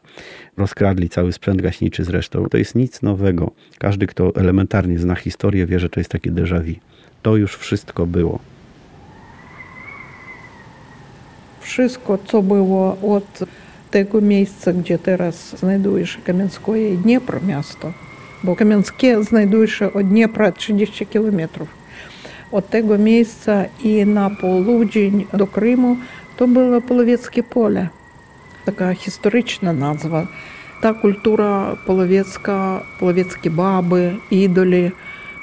Rozkradli 0.58 1.10
cały 1.10 1.34
sprzęt 1.34 1.62
gaśniczy 1.62 2.04
zresztą. 2.04 2.46
To 2.50 2.58
jest 2.58 2.76
nic 2.76 3.02
nowego. 3.02 3.52
Każdy, 3.80 4.08
kto 4.08 4.36
elementarnie 4.36 5.00
zna 5.00 5.16
historię, 5.16 5.66
wie, 5.66 5.80
że 5.80 5.90
to 5.90 6.00
jest 6.00 6.12
takie 6.12 6.32
déjà 6.32 6.64
vu. 6.64 6.74
To 7.22 7.36
już 7.36 7.56
wszystko 7.56 8.06
było. 8.06 8.53
wszystko, 11.64 12.18
co 12.26 12.42
było 12.42 12.98
od 13.02 13.44
tego 13.90 14.22
miejsca, 14.22 14.74
gdzie 14.74 14.98
teraz 14.98 15.56
znajduje 15.60 16.06
Кам'янське 16.26 16.92
і 16.92 16.98
Дніпро 16.98 17.40
місто. 17.48 17.94
Бо 18.44 18.56
Кам'янське 18.56 19.24
знайдуєш 19.24 19.82
від 19.82 20.10
Дніпра 20.10 20.52
30 20.52 21.08
кілометрів. 21.08 21.68
От 22.52 22.70
того 22.70 22.98
місця 22.98 23.66
і 23.84 24.06
на 24.06 24.30
полуджень 24.30 25.26
до 25.34 25.46
Криму 25.46 25.98
то 26.36 26.48
було 26.48 26.82
Половецьке 26.82 27.42
поле. 27.42 27.90
Така 28.66 28.96
історична 29.08 29.74
назва. 29.74 30.28
Та 30.82 30.94
культура 30.94 31.78
половецька, 31.86 32.82
половецькі 33.00 33.50
баби, 33.50 34.14
ідолі. 34.30 34.92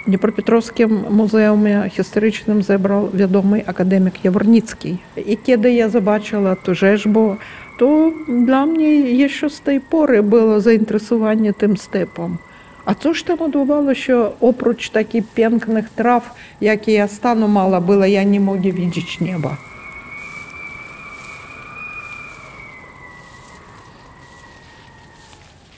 Дніпропетровським 0.06 1.04
музеєм 1.10 1.66
е, 1.66 1.90
історичним 1.98 2.62
зібрав 2.62 3.10
відомий 3.14 3.64
академік 3.66 4.24
Яворніцький. 4.24 4.98
І 5.16 5.36
те, 5.36 5.56
де 5.56 5.72
я 5.72 5.88
побачила 5.88 6.54
ту 6.54 6.74
жежбу, 6.74 7.36
то 7.78 8.12
для 8.28 8.66
мене 8.66 8.94
є 8.96 9.28
що 9.28 9.48
з 9.48 9.60
тієї 9.60 9.80
пори 9.90 10.20
було 10.20 10.60
заінтересування 10.60 11.52
тим 11.52 11.76
степом. 11.76 12.38
А 12.84 12.94
це 12.94 13.14
ж 13.14 13.26
там 13.26 13.40
удавало, 13.40 13.94
що 13.94 14.32
опроч 14.40 14.88
таких 14.88 15.24
пенкних 15.34 15.88
трав, 15.94 16.34
які 16.60 16.92
я 16.92 17.08
стану 17.08 17.48
мала 17.48 17.80
було, 17.80 18.06
я 18.06 18.24
не 18.24 18.40
мог 18.40 18.56
бачити 18.56 19.24
неба. 19.24 19.58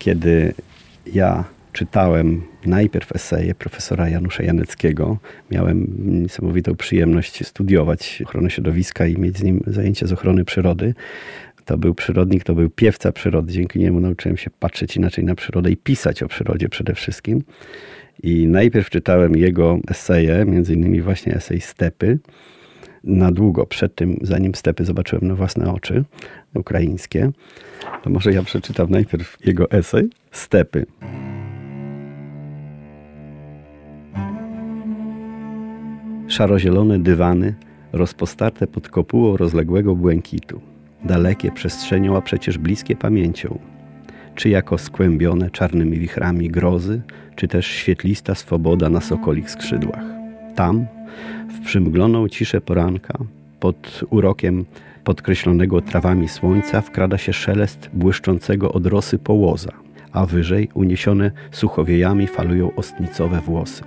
Kiedy 0.05 0.55
ja 1.07 1.45
czytałem 1.73 2.52
najpierw 2.67 3.17
eseje 3.17 3.55
profesora 3.55 4.09
Janusza 4.09 4.43
Janeckiego. 4.43 5.19
Miałem 5.51 5.87
niesamowitą 6.23 6.77
przyjemność 6.77 7.47
studiować 7.47 8.23
ochronę 8.27 8.51
środowiska 8.51 9.07
i 9.07 9.19
mieć 9.19 9.39
z 9.39 9.43
nim 9.43 9.63
zajęcia 9.67 10.07
z 10.07 10.13
ochrony 10.13 10.45
przyrody. 10.45 10.95
To 11.65 11.79
był 11.79 11.95
przyrodnik, 11.95 12.45
to 12.45 12.55
był 12.55 12.71
piewca 12.71 13.13
przyrody. 13.13 13.53
Dzięki 13.53 13.79
niemu 13.79 14.01
nauczyłem 14.01 14.37
się 14.37 14.51
patrzeć 14.51 14.97
inaczej 14.97 15.25
na 15.25 15.35
przyrodę 15.35 15.71
i 15.71 15.77
pisać 15.77 16.23
o 16.23 16.29
przyrodzie 16.29 16.69
przede 16.69 16.95
wszystkim. 16.95 17.43
I 18.23 18.47
najpierw 18.47 18.91
czytałem 18.91 19.37
jego 19.37 19.79
eseje, 19.89 20.45
między 20.45 20.75
innymi 20.75 21.03
właśnie 21.03 21.35
esej 21.35 21.61
Stepy. 21.61 22.19
Na 23.05 23.33
długo 23.33 23.67
przed 23.67 23.95
tym, 23.95 24.17
zanim 24.23 24.55
Stepy 24.55 24.85
zobaczyłem 24.85 25.29
na 25.29 25.35
własne 25.35 25.73
oczy, 25.73 26.05
ukraińskie, 26.55 27.31
to 28.03 28.11
może 28.11 28.33
ja 28.33 28.43
przeczytam 28.43 28.91
najpierw 28.91 29.37
jego 29.45 29.71
esej 29.71 30.11
Stepy. 30.31 30.87
Szarozielone 36.33 36.99
dywany, 36.99 37.55
rozpostarte 37.93 38.67
pod 38.67 38.89
kopułą 38.89 39.37
rozległego 39.37 39.97
błękitu, 39.97 40.61
dalekie 41.05 41.51
przestrzenią, 41.51 42.17
a 42.17 42.21
przecież 42.21 42.59
bliskie 42.59 42.97
pamięcią, 42.97 43.59
czy 44.35 44.49
jako 44.49 44.79
skłębione 44.79 45.51
czarnymi 45.51 45.99
wichrami 45.99 46.49
grozy, 46.49 47.03
czy 47.37 47.49
też 47.49 47.67
świetlista 47.67 48.35
swoboda 48.35 48.89
na 48.89 49.01
sokolich 49.01 49.51
skrzydłach. 49.51 50.05
Tam, 50.55 50.87
w 51.49 51.61
przymgloną 51.67 52.29
ciszę 52.29 52.61
poranka, 52.61 53.19
pod 53.61 54.05
urokiem 54.11 54.65
podkreślonego 55.05 55.81
trawami 55.81 56.29
słońca 56.29 56.81
wkrada 56.81 57.19
się 57.19 57.33
szelest 57.33 57.91
błyszczącego 57.93 58.73
od 58.73 58.87
rosy 58.87 59.19
połoza, 59.19 59.73
a 60.13 60.27
wyżej 60.27 60.69
uniesione 60.75 61.31
suchowiejami 61.51 62.27
falują 62.27 62.75
ostnicowe 62.75 63.41
włosy 63.41 63.83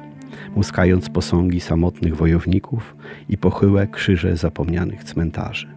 muskając 0.55 1.09
posągi 1.09 1.59
samotnych 1.59 2.15
wojowników 2.15 2.95
i 3.29 3.37
pochyłe 3.37 3.87
krzyże 3.87 4.37
zapomnianych 4.37 5.03
cmentarzy. 5.03 5.67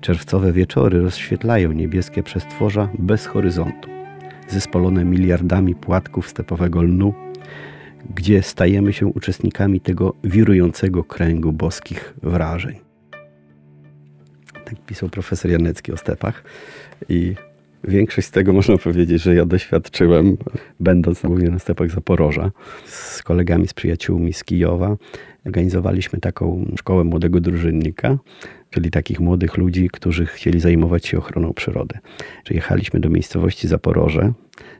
Czerwcowe 0.00 0.52
wieczory 0.52 1.00
rozświetlają 1.00 1.72
niebieskie 1.72 2.22
przestworza 2.22 2.88
bez 2.98 3.26
horyzontu, 3.26 3.88
zespolone 4.48 5.04
miliardami 5.04 5.74
płatków 5.74 6.28
stepowego 6.28 6.82
lnu, 6.82 7.14
gdzie 8.14 8.42
stajemy 8.42 8.92
się 8.92 9.06
uczestnikami 9.06 9.80
tego 9.80 10.14
wirującego 10.24 11.04
kręgu 11.04 11.52
boskich 11.52 12.14
wrażeń. 12.22 12.78
Tak 14.64 14.74
pisał 14.86 15.08
profesor 15.08 15.50
Janecki 15.50 15.92
o 15.92 15.96
stepach 15.96 16.44
i 17.08 17.34
Większość 17.84 18.28
z 18.28 18.30
tego 18.30 18.52
można 18.52 18.78
powiedzieć, 18.78 19.22
że 19.22 19.34
ja 19.34 19.46
doświadczyłem, 19.46 20.36
będąc 20.80 21.22
głównie 21.22 21.50
na 21.50 21.58
stepach 21.58 21.90
Zaporoża, 21.90 22.50
z 22.86 23.22
kolegami, 23.22 23.68
z 23.68 23.74
przyjaciółmi 23.74 24.32
z 24.32 24.44
Kijowa. 24.44 24.96
Organizowaliśmy 25.46 26.20
taką 26.20 26.66
szkołę 26.78 27.04
młodego 27.04 27.40
drużynnika, 27.40 28.18
czyli 28.70 28.90
takich 28.90 29.20
młodych 29.20 29.56
ludzi, 29.56 29.88
którzy 29.92 30.26
chcieli 30.26 30.60
zajmować 30.60 31.06
się 31.06 31.18
ochroną 31.18 31.52
przyrody. 31.52 31.98
Przyjechaliśmy 32.44 33.00
do 33.00 33.10
miejscowości 33.10 33.68
Zaporoże. 33.68 34.32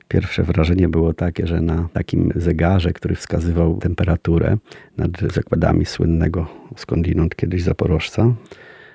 Pierwsze 0.09 0.43
wrażenie 0.43 0.89
było 0.89 1.15
takie, 1.15 1.47
że 1.47 1.61
na 1.61 1.89
takim 1.93 2.33
zegarze, 2.37 2.93
który 2.93 3.15
wskazywał 3.15 3.79
temperaturę 3.79 4.57
nad 4.97 5.11
zakładami 5.21 5.87
słynnego 5.87 6.47
skądinąd 6.77 7.37
kiedyś 7.37 7.63
Zaporożca, 7.63 8.35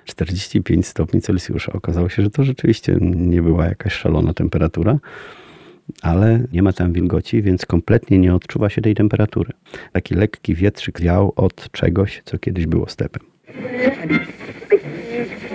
45 0.08 0.88
stopni 0.88 1.22
Celsjusza. 1.22 1.74
Okazało 1.74 2.10
się, 2.10 2.24
że 2.24 2.30
to 2.30 2.44
rzeczywiście 2.44 2.98
nie 3.02 3.42
była 3.42 3.66
jakaś 3.66 3.94
szalona 3.94 4.34
temperatura, 4.34 5.00
ale 6.02 6.44
nie 6.54 6.64
ma 6.64 6.74
tam 6.74 6.94
wilgoci, 6.94 7.42
więc 7.42 7.66
kompletnie 7.66 8.18
nie 8.18 8.36
odczuwa 8.36 8.70
się 8.70 8.82
tej 8.82 8.96
temperatury. 8.96 9.54
Taki 9.92 10.16
lekki 10.16 10.56
wietrzyk 10.56 11.02
wiał 11.02 11.34
od 11.36 11.72
czegoś, 11.72 12.22
co 12.26 12.38
kiedyś 12.38 12.66
było 12.66 12.90
stepem. 12.90 13.24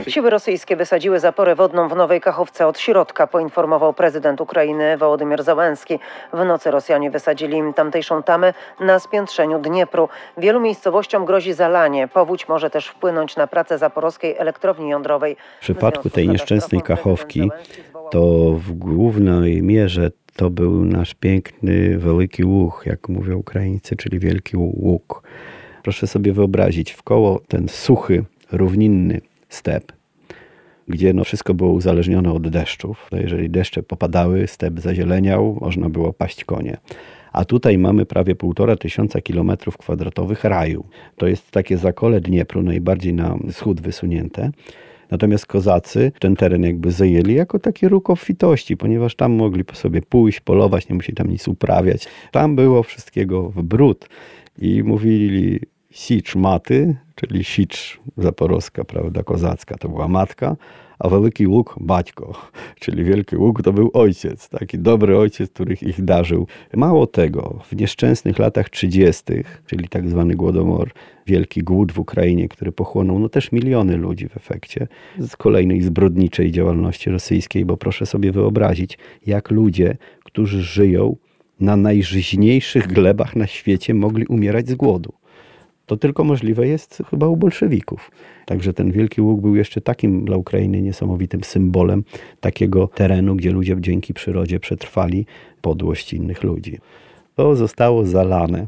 Siły 0.09 0.31
rosyjskie 0.31 0.77
wysadziły 0.77 1.21
zaporę 1.21 1.55
wodną 1.55 1.89
w 1.89 1.97
Nowej 1.97 2.21
Kachowce 2.21 2.67
od 2.67 2.79
środka, 2.79 3.27
poinformował 3.27 3.95
prezydent 3.95 4.41
Ukrainy 4.41 4.97
Wołodymyr 4.97 5.43
Załęski. 5.43 5.99
W 6.33 6.45
nocy 6.45 6.71
Rosjanie 6.71 7.11
wysadzili 7.11 7.57
im 7.57 7.75
tamtejszą 7.75 8.23
tamę 8.23 8.55
na 8.81 8.99
spiętrzeniu 8.99 9.59
Dniepru. 9.59 10.09
Wielu 10.39 10.61
miejscowościom 10.61 11.25
grozi 11.25 11.53
zalanie. 11.53 12.09
Powódź 12.09 12.49
może 12.49 12.71
też 12.71 12.87
wpłynąć 12.87 13.37
na 13.37 13.47
pracę 13.47 13.79
zaporowskiej 13.79 14.37
elektrowni 14.39 14.89
jądrowej. 14.89 15.37
W 15.59 15.61
przypadku 15.61 16.11
tej 16.11 16.29
nieszczęsnej 16.29 16.83
Kachowki 16.83 17.51
to 18.11 18.53
w 18.53 18.73
głównej 18.73 19.63
mierze 19.63 20.11
to 20.37 20.51
był 20.51 20.85
nasz 20.85 21.15
piękny, 21.15 21.99
wielki 21.99 22.45
łuk, 22.45 22.83
jak 22.87 23.09
mówią 23.09 23.37
Ukraińcy, 23.37 23.97
czyli 23.97 24.19
wielki 24.19 24.57
łuk. 24.57 25.23
Proszę 25.83 26.07
sobie 26.07 26.33
wyobrazić, 26.33 26.93
w 26.93 27.03
koło 27.03 27.41
ten 27.49 27.69
suchy, 27.69 28.25
równinny 28.53 29.21
step, 29.55 29.93
gdzie 30.89 31.13
no 31.13 31.25
wszystko 31.25 31.55
było 31.55 31.73
uzależnione 31.73 32.33
od 32.33 32.49
deszczów. 32.49 33.11
Jeżeli 33.13 33.51
deszcze 33.51 33.83
popadały, 33.83 34.47
step 34.47 34.81
zazieleniał, 34.81 35.59
można 35.61 35.89
było 35.89 36.13
paść 36.13 36.45
konie. 36.45 36.77
A 37.33 37.45
tutaj 37.45 37.79
mamy 37.79 38.07
prawie 38.07 38.35
półtora 38.35 38.77
tysiąca 38.77 39.21
kilometrów 39.21 39.77
kwadratowych 39.77 40.45
raju. 40.45 40.85
To 41.17 41.27
jest 41.27 41.51
takie 41.51 41.79
zakole 41.79 42.21
Dniepru, 42.21 42.63
najbardziej 42.63 43.15
na 43.15 43.37
wschód 43.51 43.81
wysunięte. 43.81 44.51
Natomiast 45.11 45.47
kozacy 45.47 46.13
ten 46.19 46.37
teren 46.37 46.63
jakby 46.63 46.91
zajęli 46.91 47.35
jako 47.35 47.59
taki 47.59 47.89
róg 47.89 48.11
obfitości, 48.11 48.77
ponieważ 48.77 49.15
tam 49.15 49.33
mogli 49.33 49.65
sobie 49.73 50.03
pójść, 50.03 50.41
polować, 50.41 50.89
nie 50.89 50.95
musieli 50.95 51.17
tam 51.17 51.31
nic 51.31 51.49
uprawiać. 51.49 52.09
Tam 52.31 52.57
było 52.57 52.83
wszystkiego 52.83 53.49
w 53.49 53.63
brud. 53.63 54.09
I 54.59 54.83
mówili 54.83 55.61
sicz 55.93 56.37
maty, 56.37 56.97
czyli 57.15 57.45
sicz 57.45 58.01
zaporowska, 58.17 58.85
prawda, 58.85 59.23
kozacka, 59.23 59.77
to 59.77 59.89
była 59.89 60.09
matka, 60.09 60.57
a 60.99 61.09
wielki 61.09 61.47
łuk 61.47 61.75
baćko, 61.81 62.33
czyli 62.81 63.05
wielki 63.05 63.37
łuk 63.37 63.63
to 63.63 63.73
był 63.73 63.91
ojciec, 63.95 64.49
taki 64.49 64.79
dobry 64.79 65.19
ojciec, 65.19 65.51
których 65.51 65.83
ich 65.83 66.05
darzył. 66.05 66.47
Mało 66.75 67.07
tego, 67.07 67.59
w 67.71 67.77
nieszczęsnych 67.77 68.39
latach 68.39 68.71
30., 68.71 69.25
czyli 69.67 69.89
tak 69.89 70.09
zwany 70.09 70.35
głodomor, 70.35 70.91
wielki 71.27 71.63
głód 71.63 71.93
w 71.93 71.99
Ukrainie, 71.99 72.49
który 72.49 72.73
pochłonął 72.73 73.19
no 73.19 73.29
też 73.29 73.53
miliony 73.53 73.97
ludzi 73.97 74.29
w 74.29 74.37
efekcie 74.37 74.89
z 75.19 75.37
kolejnej 75.37 75.83
zbrodniczej 75.83 76.51
działalności 76.51 77.11
rosyjskiej, 77.11 77.65
bo 77.65 77.77
proszę 77.77 78.07
sobie 78.07 78.33
wyobrazić, 78.33 78.99
jak 79.27 79.51
ludzie, 79.51 79.97
którzy 80.25 80.63
żyją 80.63 81.17
na 81.61 81.77
najżyźniejszych 81.77 82.87
glebach 82.87 83.37
na 83.37 83.47
świecie, 83.47 83.95
mogli 83.95 84.27
umierać 84.27 84.69
z 84.69 84.75
głodu. 84.75 85.22
To 85.87 85.97
tylko 85.97 86.25
możliwe 86.25 86.69
jest 86.69 87.03
chyba 87.11 87.27
u 87.27 87.37
bolszewików. 87.37 88.11
Także 88.47 88.73
ten 88.73 88.93
Wielki 88.93 89.21
Łuk 89.21 89.41
był 89.41 89.57
jeszcze 89.57 89.81
takim 89.81 90.25
dla 90.25 90.37
Ukrainy 90.37 90.83
niesamowitym 90.83 91.45
symbolem 91.45 92.05
takiego 92.41 92.87
terenu, 92.87 93.37
gdzie 93.37 93.51
ludzie 93.51 93.77
dzięki 93.81 94.15
przyrodzie 94.15 94.61
przetrwali 94.61 95.27
podłość 95.61 96.13
innych 96.13 96.43
ludzi. 96.43 96.79
To 97.35 97.57
zostało 97.57 98.07
zalane 98.07 98.67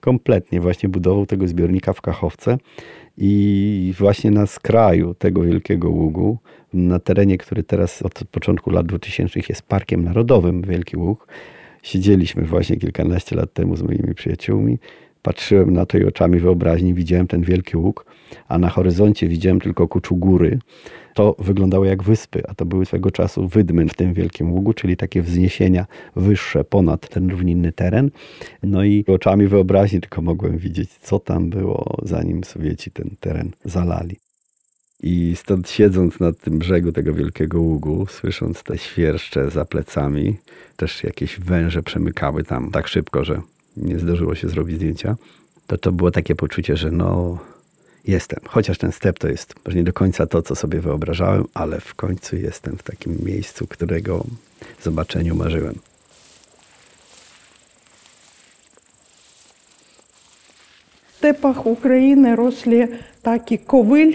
kompletnie 0.00 0.60
właśnie 0.60 0.88
budową 0.88 1.26
tego 1.26 1.48
zbiornika 1.48 1.92
w 1.92 2.00
Kachowce 2.00 2.58
i 3.16 3.94
właśnie 3.98 4.30
na 4.30 4.46
skraju 4.46 5.14
tego 5.14 5.42
Wielkiego 5.42 5.90
Ługu, 5.90 6.38
na 6.72 6.98
terenie, 6.98 7.38
który 7.38 7.62
teraz 7.62 8.02
od 8.02 8.24
początku 8.30 8.70
lat 8.70 8.86
2000 8.86 9.40
jest 9.48 9.62
Parkiem 9.62 10.04
Narodowym 10.04 10.62
Wielki 10.62 10.96
Ług, 10.96 11.28
siedzieliśmy 11.82 12.44
właśnie 12.44 12.76
kilkanaście 12.76 13.36
lat 13.36 13.52
temu 13.52 13.76
z 13.76 13.82
moimi 13.82 14.14
przyjaciółmi 14.14 14.78
Patrzyłem 15.22 15.72
na 15.72 15.86
to 15.86 15.98
i 15.98 16.04
oczami 16.04 16.38
wyobraźni 16.38 16.94
widziałem 16.94 17.26
ten 17.26 17.42
wielki 17.42 17.76
łuk, 17.76 18.06
a 18.48 18.58
na 18.58 18.68
horyzoncie 18.68 19.28
widziałem 19.28 19.60
tylko 19.60 19.88
kuczu 19.88 20.16
góry. 20.16 20.58
To 21.14 21.36
wyglądało 21.38 21.84
jak 21.84 22.02
wyspy, 22.02 22.42
a 22.48 22.54
to 22.54 22.66
były 22.66 22.86
swego 22.86 23.10
czasu 23.10 23.48
wydmy 23.48 23.88
w 23.88 23.94
tym 23.94 24.12
wielkim 24.14 24.52
ługu, 24.52 24.72
czyli 24.72 24.96
takie 24.96 25.22
wzniesienia 25.22 25.86
wyższe 26.16 26.64
ponad 26.64 27.08
ten 27.08 27.30
równinny 27.30 27.72
teren. 27.72 28.10
No 28.62 28.84
i 28.84 29.04
oczami 29.06 29.46
wyobraźni 29.46 30.00
tylko 30.00 30.22
mogłem 30.22 30.58
widzieć, 30.58 30.90
co 30.90 31.18
tam 31.18 31.50
było, 31.50 31.96
zanim 32.02 32.44
Sowieci 32.44 32.90
ten 32.90 33.10
teren 33.20 33.50
zalali. 33.64 34.16
I 35.02 35.36
stąd 35.36 35.70
siedząc 35.70 36.20
na 36.20 36.32
tym 36.32 36.58
brzegu 36.58 36.92
tego 36.92 37.14
wielkiego 37.14 37.60
ługu, 37.60 38.06
słysząc 38.06 38.62
te 38.62 38.78
świerszcze 38.78 39.50
za 39.50 39.64
plecami, 39.64 40.36
też 40.76 41.04
jakieś 41.04 41.40
węże 41.40 41.82
przemykały 41.82 42.44
tam 42.44 42.70
tak 42.70 42.88
szybko, 42.88 43.24
że 43.24 43.40
nie 43.77 43.99
zdarzyło 43.99 44.35
się 44.35 44.49
zrobić 44.49 44.75
zdjęcia, 44.75 45.15
to 45.67 45.77
to 45.77 45.91
było 45.91 46.11
takie 46.11 46.35
poczucie, 46.35 46.77
że 46.77 46.91
no 46.91 47.37
jestem. 48.07 48.39
Chociaż 48.47 48.77
ten 48.77 48.91
step 48.91 49.19
to 49.19 49.27
jest 49.27 49.55
może 49.65 49.77
nie 49.77 49.83
do 49.83 49.93
końca 49.93 50.27
to, 50.27 50.41
co 50.41 50.55
sobie 50.55 50.79
wyobrażałem, 50.79 51.45
ale 51.53 51.79
w 51.79 51.95
końcu 51.95 52.35
jestem 52.35 52.77
w 52.77 52.83
takim 52.83 53.17
miejscu, 53.25 53.67
którego 53.67 54.25
zobaczeniu 54.81 55.35
marzyłem. 55.35 55.75
W 61.07 61.15
stepach 61.15 61.67
України 61.67 62.35
росли 62.35 62.89
такі 63.21 63.57
ковиль, 63.57 64.13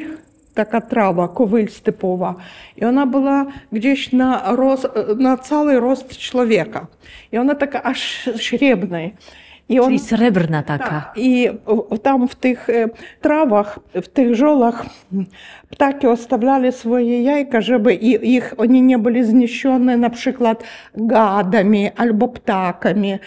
така 0.55 0.81
трава, 0.81 1.29
ковиль 1.29 1.67
степова. 1.67 2.35
І 2.77 2.85
вона 2.85 3.07
була 3.07 3.47
gdzieś 3.73 4.13
на, 4.13 4.57
роз, 4.57 4.87
на 5.17 5.37
цілий 5.37 5.79
рост 5.79 6.19
чоловіка. 6.19 6.87
І 7.31 7.39
вона 7.39 7.55
така 7.55 7.81
аж 7.85 8.29
шребна. 8.37 9.11
I 9.70 9.80
on, 9.80 9.86
Czyli 9.86 10.00
srebrna 10.00 10.64
taka. 10.64 10.86
Tak. 10.86 11.14
I 11.16 11.50
tam 12.04 12.28
w 12.28 12.36
tych 12.36 12.70
e, 12.70 12.90
trawach, 13.22 13.80
w 13.94 14.08
tych 14.08 14.36
żolach 14.36 14.86
ptaki 15.70 16.08
ostawiali 16.08 16.72
swoje 16.72 17.24
jajka, 17.24 17.62
żeby 17.62 17.94
ich, 17.94 18.54
oni 18.58 18.82
nie 18.82 18.98
byli 19.00 19.24
zniesione 19.24 19.98
na 19.98 20.10
przykład 20.10 20.64
gadami 20.96 21.90
albo 21.96 22.28
ptakami. 22.28 23.18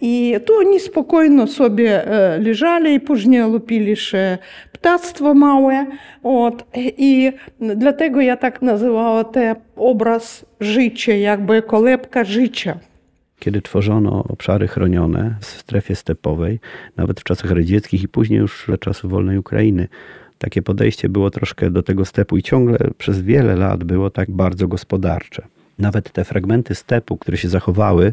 I 0.00 0.34
tu 0.46 0.52
oni 0.58 0.80
spokojno 0.80 1.46
sobie 1.46 2.06
e, 2.06 2.38
leżali 2.38 2.94
i 2.94 3.00
później 3.00 3.42
lupili 3.42 3.96
się 3.96 4.38
ptactwo 4.72 5.34
małe. 5.34 5.86
От. 6.22 6.64
I 6.98 7.32
dlatego 7.60 8.20
ja 8.20 8.36
tak 8.36 8.62
nazywała 8.62 9.24
ten 9.24 9.54
obraz 9.76 10.44
życia, 10.60 11.14
jakby 11.14 11.62
kolebka 11.62 12.24
życia 12.24 12.78
kiedy 13.42 13.62
tworzono 13.62 14.24
obszary 14.28 14.68
chronione 14.68 15.36
w 15.40 15.46
strefie 15.46 15.96
stepowej, 15.96 16.60
nawet 16.96 17.20
w 17.20 17.24
czasach 17.24 17.50
radzieckich 17.50 18.02
i 18.02 18.08
później 18.08 18.38
już 18.38 18.64
za 18.68 18.78
czasów 18.78 19.10
wolnej 19.10 19.38
Ukrainy. 19.38 19.88
Takie 20.38 20.62
podejście 20.62 21.08
było 21.08 21.30
troszkę 21.30 21.70
do 21.70 21.82
tego 21.82 22.04
stepu 22.04 22.36
i 22.36 22.42
ciągle 22.42 22.78
przez 22.98 23.20
wiele 23.20 23.56
lat 23.56 23.84
było 23.84 24.10
tak 24.10 24.30
bardzo 24.30 24.68
gospodarcze. 24.68 25.46
Nawet 25.78 26.12
te 26.12 26.24
fragmenty 26.24 26.74
stepu, 26.74 27.16
które 27.16 27.36
się 27.36 27.48
zachowały, 27.48 28.12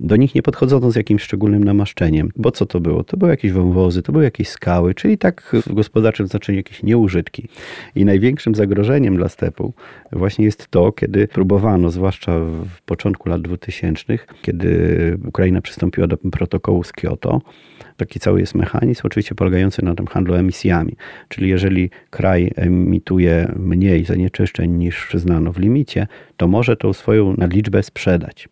do 0.00 0.16
nich 0.16 0.34
nie 0.34 0.42
podchodzono 0.42 0.90
z 0.90 0.96
jakimś 0.96 1.22
szczególnym 1.22 1.64
namaszczeniem. 1.64 2.30
Bo 2.36 2.50
co 2.50 2.66
to 2.66 2.80
było? 2.80 3.04
To 3.04 3.16
były 3.16 3.30
jakieś 3.30 3.52
wąwozy, 3.52 4.02
to 4.02 4.12
były 4.12 4.24
jakieś 4.24 4.48
skały, 4.48 4.94
czyli 4.94 5.18
tak 5.18 5.56
w 5.66 5.74
gospodarczym 5.74 6.26
znaczeniu 6.26 6.56
jakieś 6.56 6.82
nieużytki. 6.82 7.48
I 7.94 8.04
największym 8.04 8.54
zagrożeniem 8.54 9.16
dla 9.16 9.28
stepu 9.28 9.72
właśnie 10.12 10.44
jest 10.44 10.68
to, 10.68 10.92
kiedy 10.92 11.28
próbowano, 11.28 11.90
zwłaszcza 11.90 12.38
w 12.78 12.82
początku 12.86 13.28
lat 13.28 13.42
2000, 13.42 14.18
kiedy 14.42 15.18
Ukraina 15.26 15.60
przystąpiła 15.60 16.06
do 16.06 16.16
protokołu 16.16 16.84
z 16.84 16.92
Kioto, 16.92 17.40
taki 17.96 18.20
cały 18.20 18.40
jest 18.40 18.54
mechanizm, 18.54 19.00
oczywiście 19.04 19.34
polegający 19.34 19.84
na 19.84 19.94
tym 19.94 20.06
handlu 20.06 20.34
emisjami. 20.34 20.96
Czyli 21.28 21.48
jeżeli 21.48 21.90
kraj 22.10 22.50
emituje 22.56 23.52
mniej 23.56 24.04
zanieczyszczeń 24.04 24.70
niż 24.70 25.06
przyznano 25.06 25.52
w 25.52 25.58
limicie, 25.58 26.06
to 26.36 26.48
może 26.48 26.76
tą 26.76 26.92
swoją 26.92 27.34
nadliczbę 27.36 27.82
sprzedać. 27.82 28.48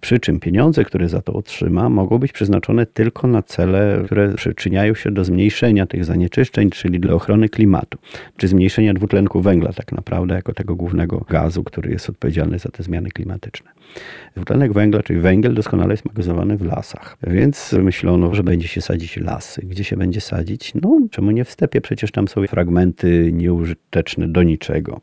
Przy 0.00 0.20
czym 0.20 0.40
pieniądze, 0.40 0.84
które 0.84 1.08
za 1.08 1.22
to 1.22 1.32
otrzyma, 1.32 1.88
mogą 1.88 2.18
być 2.18 2.32
przeznaczone 2.32 2.86
tylko 2.86 3.26
na 3.26 3.42
cele, 3.42 4.02
które 4.04 4.34
przyczyniają 4.34 4.94
się 4.94 5.10
do 5.10 5.24
zmniejszenia 5.24 5.86
tych 5.86 6.04
zanieczyszczeń, 6.04 6.70
czyli 6.70 7.00
dla 7.00 7.14
ochrony 7.14 7.48
klimatu, 7.48 7.98
czy 8.36 8.48
zmniejszenia 8.48 8.94
dwutlenku 8.94 9.40
węgla, 9.40 9.72
tak 9.72 9.92
naprawdę, 9.92 10.34
jako 10.34 10.52
tego 10.52 10.76
głównego 10.76 11.24
gazu, 11.28 11.64
który 11.64 11.90
jest 11.90 12.10
odpowiedzialny 12.10 12.58
za 12.58 12.68
te 12.68 12.82
zmiany 12.82 13.10
klimatyczne. 13.10 13.70
Dwutlenek 14.36 14.72
węgla, 14.72 15.02
czyli 15.02 15.20
węgiel, 15.20 15.54
doskonale 15.54 15.92
jest 15.92 16.04
magazynowany 16.04 16.56
w 16.56 16.64
lasach. 16.64 17.16
Więc 17.26 17.72
myślono, 17.72 18.34
że 18.34 18.42
będzie 18.42 18.68
się 18.68 18.80
sadzić 18.80 19.16
lasy. 19.16 19.62
Gdzie 19.64 19.84
się 19.84 19.96
będzie 19.96 20.20
sadzić? 20.20 20.72
No, 20.82 21.00
czemu 21.10 21.30
nie 21.30 21.44
w 21.44 21.50
stepie? 21.50 21.80
Przecież 21.80 22.10
tam 22.10 22.28
są 22.28 22.46
fragmenty 22.46 23.30
nieużyteczne 23.32 24.28
do 24.28 24.42
niczego. 24.42 25.00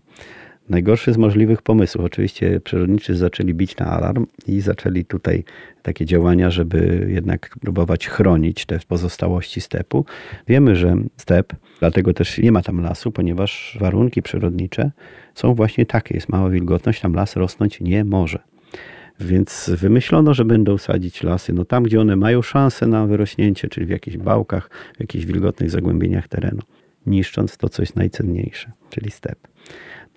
Najgorszy 0.70 1.14
z 1.14 1.18
możliwych 1.18 1.62
pomysłów. 1.62 2.06
Oczywiście 2.06 2.60
przyrodniczy 2.60 3.16
zaczęli 3.16 3.54
bić 3.54 3.78
na 3.78 3.86
alarm 3.86 4.26
i 4.48 4.62
zaczęli 4.62 5.06
tutaj 5.06 5.44
takie 5.82 6.06
działania, 6.06 6.50
żeby 6.50 7.08
jednak 7.10 7.56
próbować 7.62 8.08
chronić 8.08 8.66
te 8.66 8.80
pozostałości 8.88 9.62
stepu. 9.62 10.06
Wiemy, 10.48 10.76
że 10.76 10.96
step, 11.18 11.54
dlatego 11.80 12.14
też 12.14 12.38
nie 12.38 12.52
ma 12.52 12.62
tam 12.62 12.82
lasu, 12.82 13.12
ponieważ 13.12 13.78
warunki 13.80 14.22
przyrodnicze 14.22 14.92
są 15.34 15.54
właśnie 15.54 15.86
takie. 15.86 16.16
Jest 16.16 16.30
mała 16.30 16.50
wilgotność, 16.50 17.02
tam 17.02 17.14
las 17.14 17.36
rosnąć 17.36 17.82
nie 17.82 18.06
może. 18.06 18.40
Więc 19.20 19.72
wymyślono, 19.78 20.34
że 20.34 20.46
będą 20.46 20.78
sadzić 20.78 21.24
lasy 21.24 21.54
no 21.54 21.66
tam, 21.66 21.84
gdzie 21.84 22.02
one 22.02 22.16
mają 22.16 22.42
szansę 22.42 22.88
na 22.88 23.08
wyrośnięcie, 23.08 23.68
czyli 23.68 23.86
w 23.86 23.90
jakichś 23.90 24.18
bałkach, 24.18 24.70
w 24.98 25.00
jakichś 25.00 25.26
wilgotnych 25.26 25.70
zagłębieniach 25.70 26.28
terenu, 26.28 26.62
niszcząc 27.06 27.58
to, 27.58 27.70
co 27.70 27.82
jest 27.82 27.96
najcenniejsze, 27.96 28.72
czyli 28.90 29.12
step. 29.12 29.48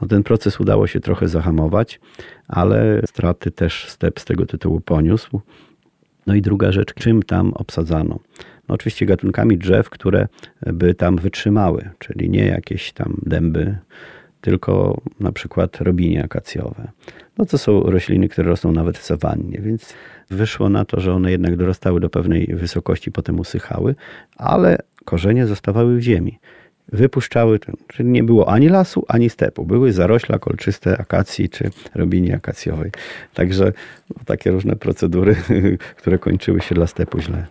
No 0.01 0.09
ten 0.09 0.23
proces 0.23 0.61
udało 0.61 0.87
się 0.87 1.01
trochę 1.01 1.29
zahamować, 1.29 2.01
ale 2.49 3.03
straty 3.07 3.51
też 3.51 3.89
step 3.89 4.21
z 4.21 4.25
tego 4.25 4.47
tytułu 4.47 4.81
poniósł. 4.81 5.41
No 6.27 6.35
i 6.35 6.43
druga 6.43 6.73
rzecz, 6.73 6.95
czym 6.95 7.23
tam 7.23 7.53
obsadzano? 7.55 8.19
No 8.69 8.75
oczywiście 8.75 9.07
gatunkami 9.07 9.59
drzew, 9.59 9.91
które 9.91 10.29
by 10.67 10.95
tam 10.95 11.17
wytrzymały, 11.17 11.91
czyli 11.99 12.31
nie 12.31 12.47
jakieś 12.47 12.93
tam 12.93 13.17
dęby, 13.23 13.79
tylko 14.41 15.01
na 15.21 15.33
przykład 15.33 15.81
robinie 15.81 16.25
akacjowe. 16.25 16.89
No 17.39 17.47
to 17.47 17.59
są 17.59 17.81
rośliny, 17.83 18.29
które 18.29 18.49
rosną 18.49 18.73
nawet 18.73 18.99
w 18.99 19.05
sawannie, 19.05 19.59
więc 19.63 19.95
wyszło 20.31 20.69
na 20.69 20.85
to, 20.85 21.01
że 21.01 21.13
one 21.15 21.31
jednak 21.31 21.57
dorastały 21.57 22.01
do 22.01 22.11
pewnej 22.11 22.47
wysokości, 22.47 23.13
potem 23.13 23.41
usychały, 23.41 23.95
ale 24.37 24.79
korzenie 25.05 25.47
zostawały 25.47 25.97
w 25.97 26.01
ziemi. 26.01 26.39
Wypuszczały 26.93 27.59
ten, 27.59 27.75
czyli 27.89 28.09
nie 28.09 28.23
było 28.23 28.49
ani 28.49 28.69
lasu, 28.69 29.05
ani 29.09 29.31
stepu. 29.31 29.65
Były 29.65 29.93
zarośla 29.93 30.39
kolczyste 30.39 30.99
akacji 30.99 31.49
czy 31.49 31.71
robini 31.95 32.33
akacjowej. 32.33 32.91
Także 33.35 33.73
no, 34.11 34.17
takie 34.27 34.51
różne 34.51 34.77
procedury, 34.77 35.37
które 35.99 36.19
kończyły 36.19 36.61
się 36.61 36.75
dla 36.75 36.87
stepu 36.87 37.21
źle. 37.21 37.47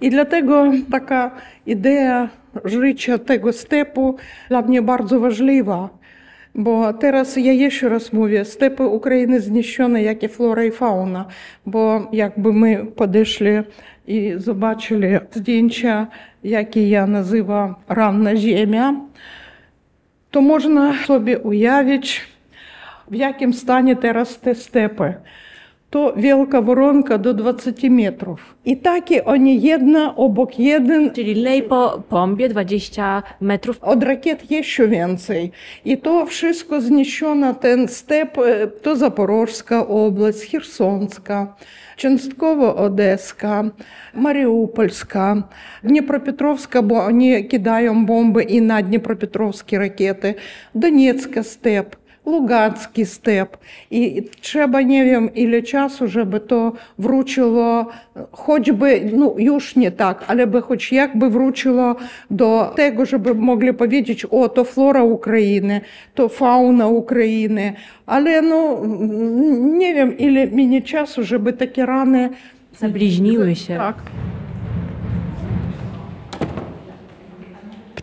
I 0.00 0.10
dlatego 0.10 0.72
taka 0.90 1.30
idea 1.66 2.28
życia 2.64 3.18
tego 3.18 3.52
stepu 3.52 4.16
dla 4.48 4.62
mnie 4.62 4.82
bardzo 4.82 5.20
ważliwa. 5.20 5.88
Бо 6.54 6.92
teraz 6.92 7.36
ja 7.36 7.52
jeszcze 7.52 7.88
raz 7.88 8.12
mówię, 8.12 8.44
степи 8.44 8.84
України 8.84 9.40
знищені, 9.40 10.02
як 10.02 10.22
і 10.22 10.28
флора 10.28 10.62
і 10.62 10.70
фауна. 10.70 11.24
Бо 11.66 12.08
якби 12.12 12.52
ми 12.52 12.84
подійшли 12.84 13.64
і 14.06 14.36
побачили 14.46 15.20
здінчя, 15.34 16.06
які 16.42 16.88
я 16.88 17.06
називаю 17.06 17.74
«Ранна 17.88 18.36
земля», 18.36 18.96
то 20.30 20.40
можна 20.40 20.94
собі 21.06 21.34
уявити, 21.34 22.08
в 23.10 23.14
якому 23.14 23.52
стані 23.52 23.96
зараз 24.02 24.34
те 24.34 24.54
степи. 24.54 25.14
To 25.94 26.12
wielka 26.16 26.60
woronka 26.60 27.18
do 27.18 27.34
20 27.34 27.90
metrów. 27.90 28.54
I 28.64 28.76
takie 28.76 29.24
oni 29.24 29.62
jedna 29.62 30.16
obok 30.16 30.58
jeden 30.58 31.10
Czyli 31.10 31.34
lej 31.34 31.62
po 31.62 32.02
bombie 32.10 32.48
20 32.48 33.22
metrów. 33.40 33.78
od 33.82 34.02
rakiet 34.02 34.50
jeszcze 34.50 34.88
więcej. 34.88 35.52
I 35.84 35.98
to 35.98 36.26
wszystko 36.26 36.80
zniszczono, 36.80 37.54
ten 37.54 37.88
step, 37.88 38.38
e, 38.38 38.66
to 38.66 38.96
Запорожська 38.96 39.82
область, 39.82 40.50
Херсонська, 40.50 41.54
частково 41.96 42.76
Одеська, 42.76 43.70
Маріупольська, 44.14 45.42
Дніпропетровська, 45.82 46.82
бо 46.82 46.94
вони 46.94 47.42
кидають 47.42 48.06
бомби 48.06 48.42
і 48.42 48.60
на 48.60 48.82
Дніпропетровські 48.82 49.78
ракети, 49.78 50.34
Донецька 50.74 51.42
степ. 51.42 51.94
Луганський 52.26 53.04
степ, 53.04 53.56
і 53.90 54.22
треба 54.52 54.82
не 54.82 55.04
вім, 55.04 55.30
ілі 55.34 55.62
часу, 55.62 56.08
щоб 56.08 56.46
то 56.46 56.72
вручило, 56.98 57.92
хоч 58.30 58.70
би 58.70 59.10
ну 59.12 59.36
юж 59.38 59.76
не 59.76 59.90
так, 59.90 60.22
але 60.26 60.46
би 60.46 60.60
хоч 60.60 60.92
як 60.92 61.16
би 61.16 61.28
вручило 61.28 61.96
до 62.30 62.66
того, 62.76 63.06
щоб 63.06 63.40
могли 63.40 63.72
повідати, 63.72 64.26
о, 64.30 64.48
то 64.48 64.64
флора 64.64 65.02
України, 65.02 65.80
то 66.14 66.28
фауна 66.28 66.88
України. 66.88 67.72
Але 68.06 68.42
ну 68.42 68.84
не 69.78 69.94
вім, 69.94 70.14
ілі 70.18 70.50
мені 70.52 70.80
часу, 70.80 71.24
щоб 71.24 71.56
такі 71.56 71.84
рани 71.84 72.30
заближнілися. 72.80 73.76
Так. 73.76 73.96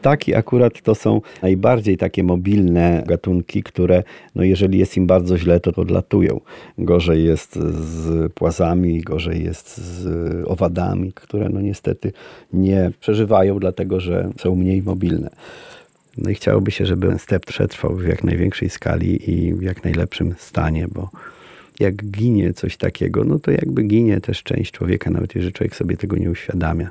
Ptaki 0.02 0.36
akurat 0.36 0.82
to 0.82 0.96
są 0.96 1.22
najbardziej 1.42 1.98
takie 1.98 2.24
mobilne 2.24 3.04
gatunki, 3.08 3.64
które 3.64 4.04
no 4.36 4.44
jeżeli 4.44 4.80
jest 4.80 4.98
im 4.98 5.08
bardzo 5.08 5.38
źle, 5.38 5.60
to 5.60 5.82
odlatują. 5.82 6.42
Gorzej 6.78 7.24
jest 7.24 7.56
z 7.56 8.34
płazami, 8.34 9.02
gorzej 9.02 9.44
jest 9.44 9.78
z 9.78 10.08
owadami, 10.48 11.14
które 11.14 11.50
no 11.50 11.62
niestety 11.62 12.12
nie 12.54 12.92
przeżywają, 13.00 13.60
dlatego 13.60 14.00
że 14.00 14.30
są 14.40 14.56
mniej 14.56 14.82
mobilne. 14.82 15.30
No 16.18 16.30
i 16.30 16.36
chciałoby 16.36 16.72
się, 16.72 16.86
żeby 16.86 17.20
step 17.20 17.46
przetrwał 17.46 17.96
w 17.96 18.08
jak 18.08 18.24
największej 18.24 18.70
skali 18.70 19.32
i 19.32 19.54
w 19.54 19.62
jak 19.62 19.84
najlepszym 19.84 20.36
stanie, 20.38 20.88
bo 20.94 21.10
jak 21.80 21.96
ginie 21.96 22.54
coś 22.54 22.78
takiego, 22.78 23.24
no 23.24 23.40
to 23.40 23.52
jakby 23.52 23.84
ginie 23.84 24.22
też 24.22 24.44
część 24.44 24.72
człowieka, 24.72 25.10
nawet 25.10 25.36
jeżeli 25.36 25.54
człowiek 25.54 25.76
sobie 25.76 25.98
tego 25.98 26.18
nie 26.18 26.32
uświadamia. 26.32 26.90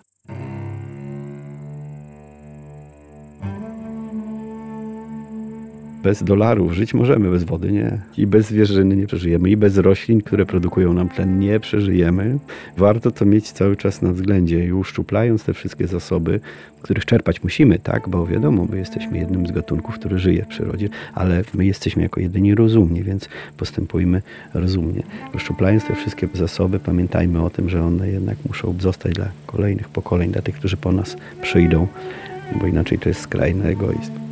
Bez 6.02 6.22
dolarów 6.22 6.72
żyć 6.72 6.94
możemy, 6.94 7.30
bez 7.30 7.44
wody 7.44 7.72
nie. 7.72 7.98
I 8.16 8.26
bez 8.26 8.46
zwierzyny 8.46 8.96
nie 8.96 9.06
przeżyjemy, 9.06 9.50
i 9.50 9.56
bez 9.56 9.76
roślin, 9.76 10.20
które 10.20 10.46
produkują 10.46 10.92
nam 10.92 11.08
tlen, 11.08 11.38
nie 11.38 11.60
przeżyjemy. 11.60 12.38
Warto 12.76 13.10
to 13.10 13.24
mieć 13.24 13.52
cały 13.52 13.76
czas 13.76 14.02
na 14.02 14.12
względzie 14.12 14.66
i 14.66 14.72
uszczuplając 14.72 15.44
te 15.44 15.54
wszystkie 15.54 15.86
zasoby, 15.86 16.40
których 16.82 17.04
czerpać 17.04 17.42
musimy, 17.42 17.78
tak, 17.78 18.08
bo 18.08 18.26
wiadomo, 18.26 18.66
my 18.70 18.78
jesteśmy 18.78 19.18
jednym 19.18 19.46
z 19.46 19.52
gatunków, 19.52 19.94
który 19.94 20.18
żyje 20.18 20.44
w 20.44 20.48
przyrodzie, 20.48 20.88
ale 21.14 21.44
my 21.54 21.66
jesteśmy 21.66 22.02
jako 22.02 22.20
jedyni 22.20 22.54
rozumni, 22.54 23.02
więc 23.02 23.28
postępujmy 23.56 24.22
rozumnie. 24.54 25.02
Uszczuplając 25.34 25.84
te 25.84 25.94
wszystkie 25.94 26.28
zasoby, 26.34 26.78
pamiętajmy 26.78 27.44
o 27.44 27.50
tym, 27.50 27.68
że 27.68 27.84
one 27.84 28.10
jednak 28.10 28.36
muszą 28.48 28.74
zostać 28.80 29.12
dla 29.12 29.28
kolejnych 29.46 29.88
pokoleń, 29.88 30.30
dla 30.30 30.42
tych, 30.42 30.54
którzy 30.54 30.76
po 30.76 30.92
nas 30.92 31.16
przyjdą, 31.42 31.86
bo 32.60 32.66
inaczej 32.66 32.98
to 32.98 33.08
jest 33.08 33.20
skrajny 33.20 33.64
egoizm. 33.64 34.29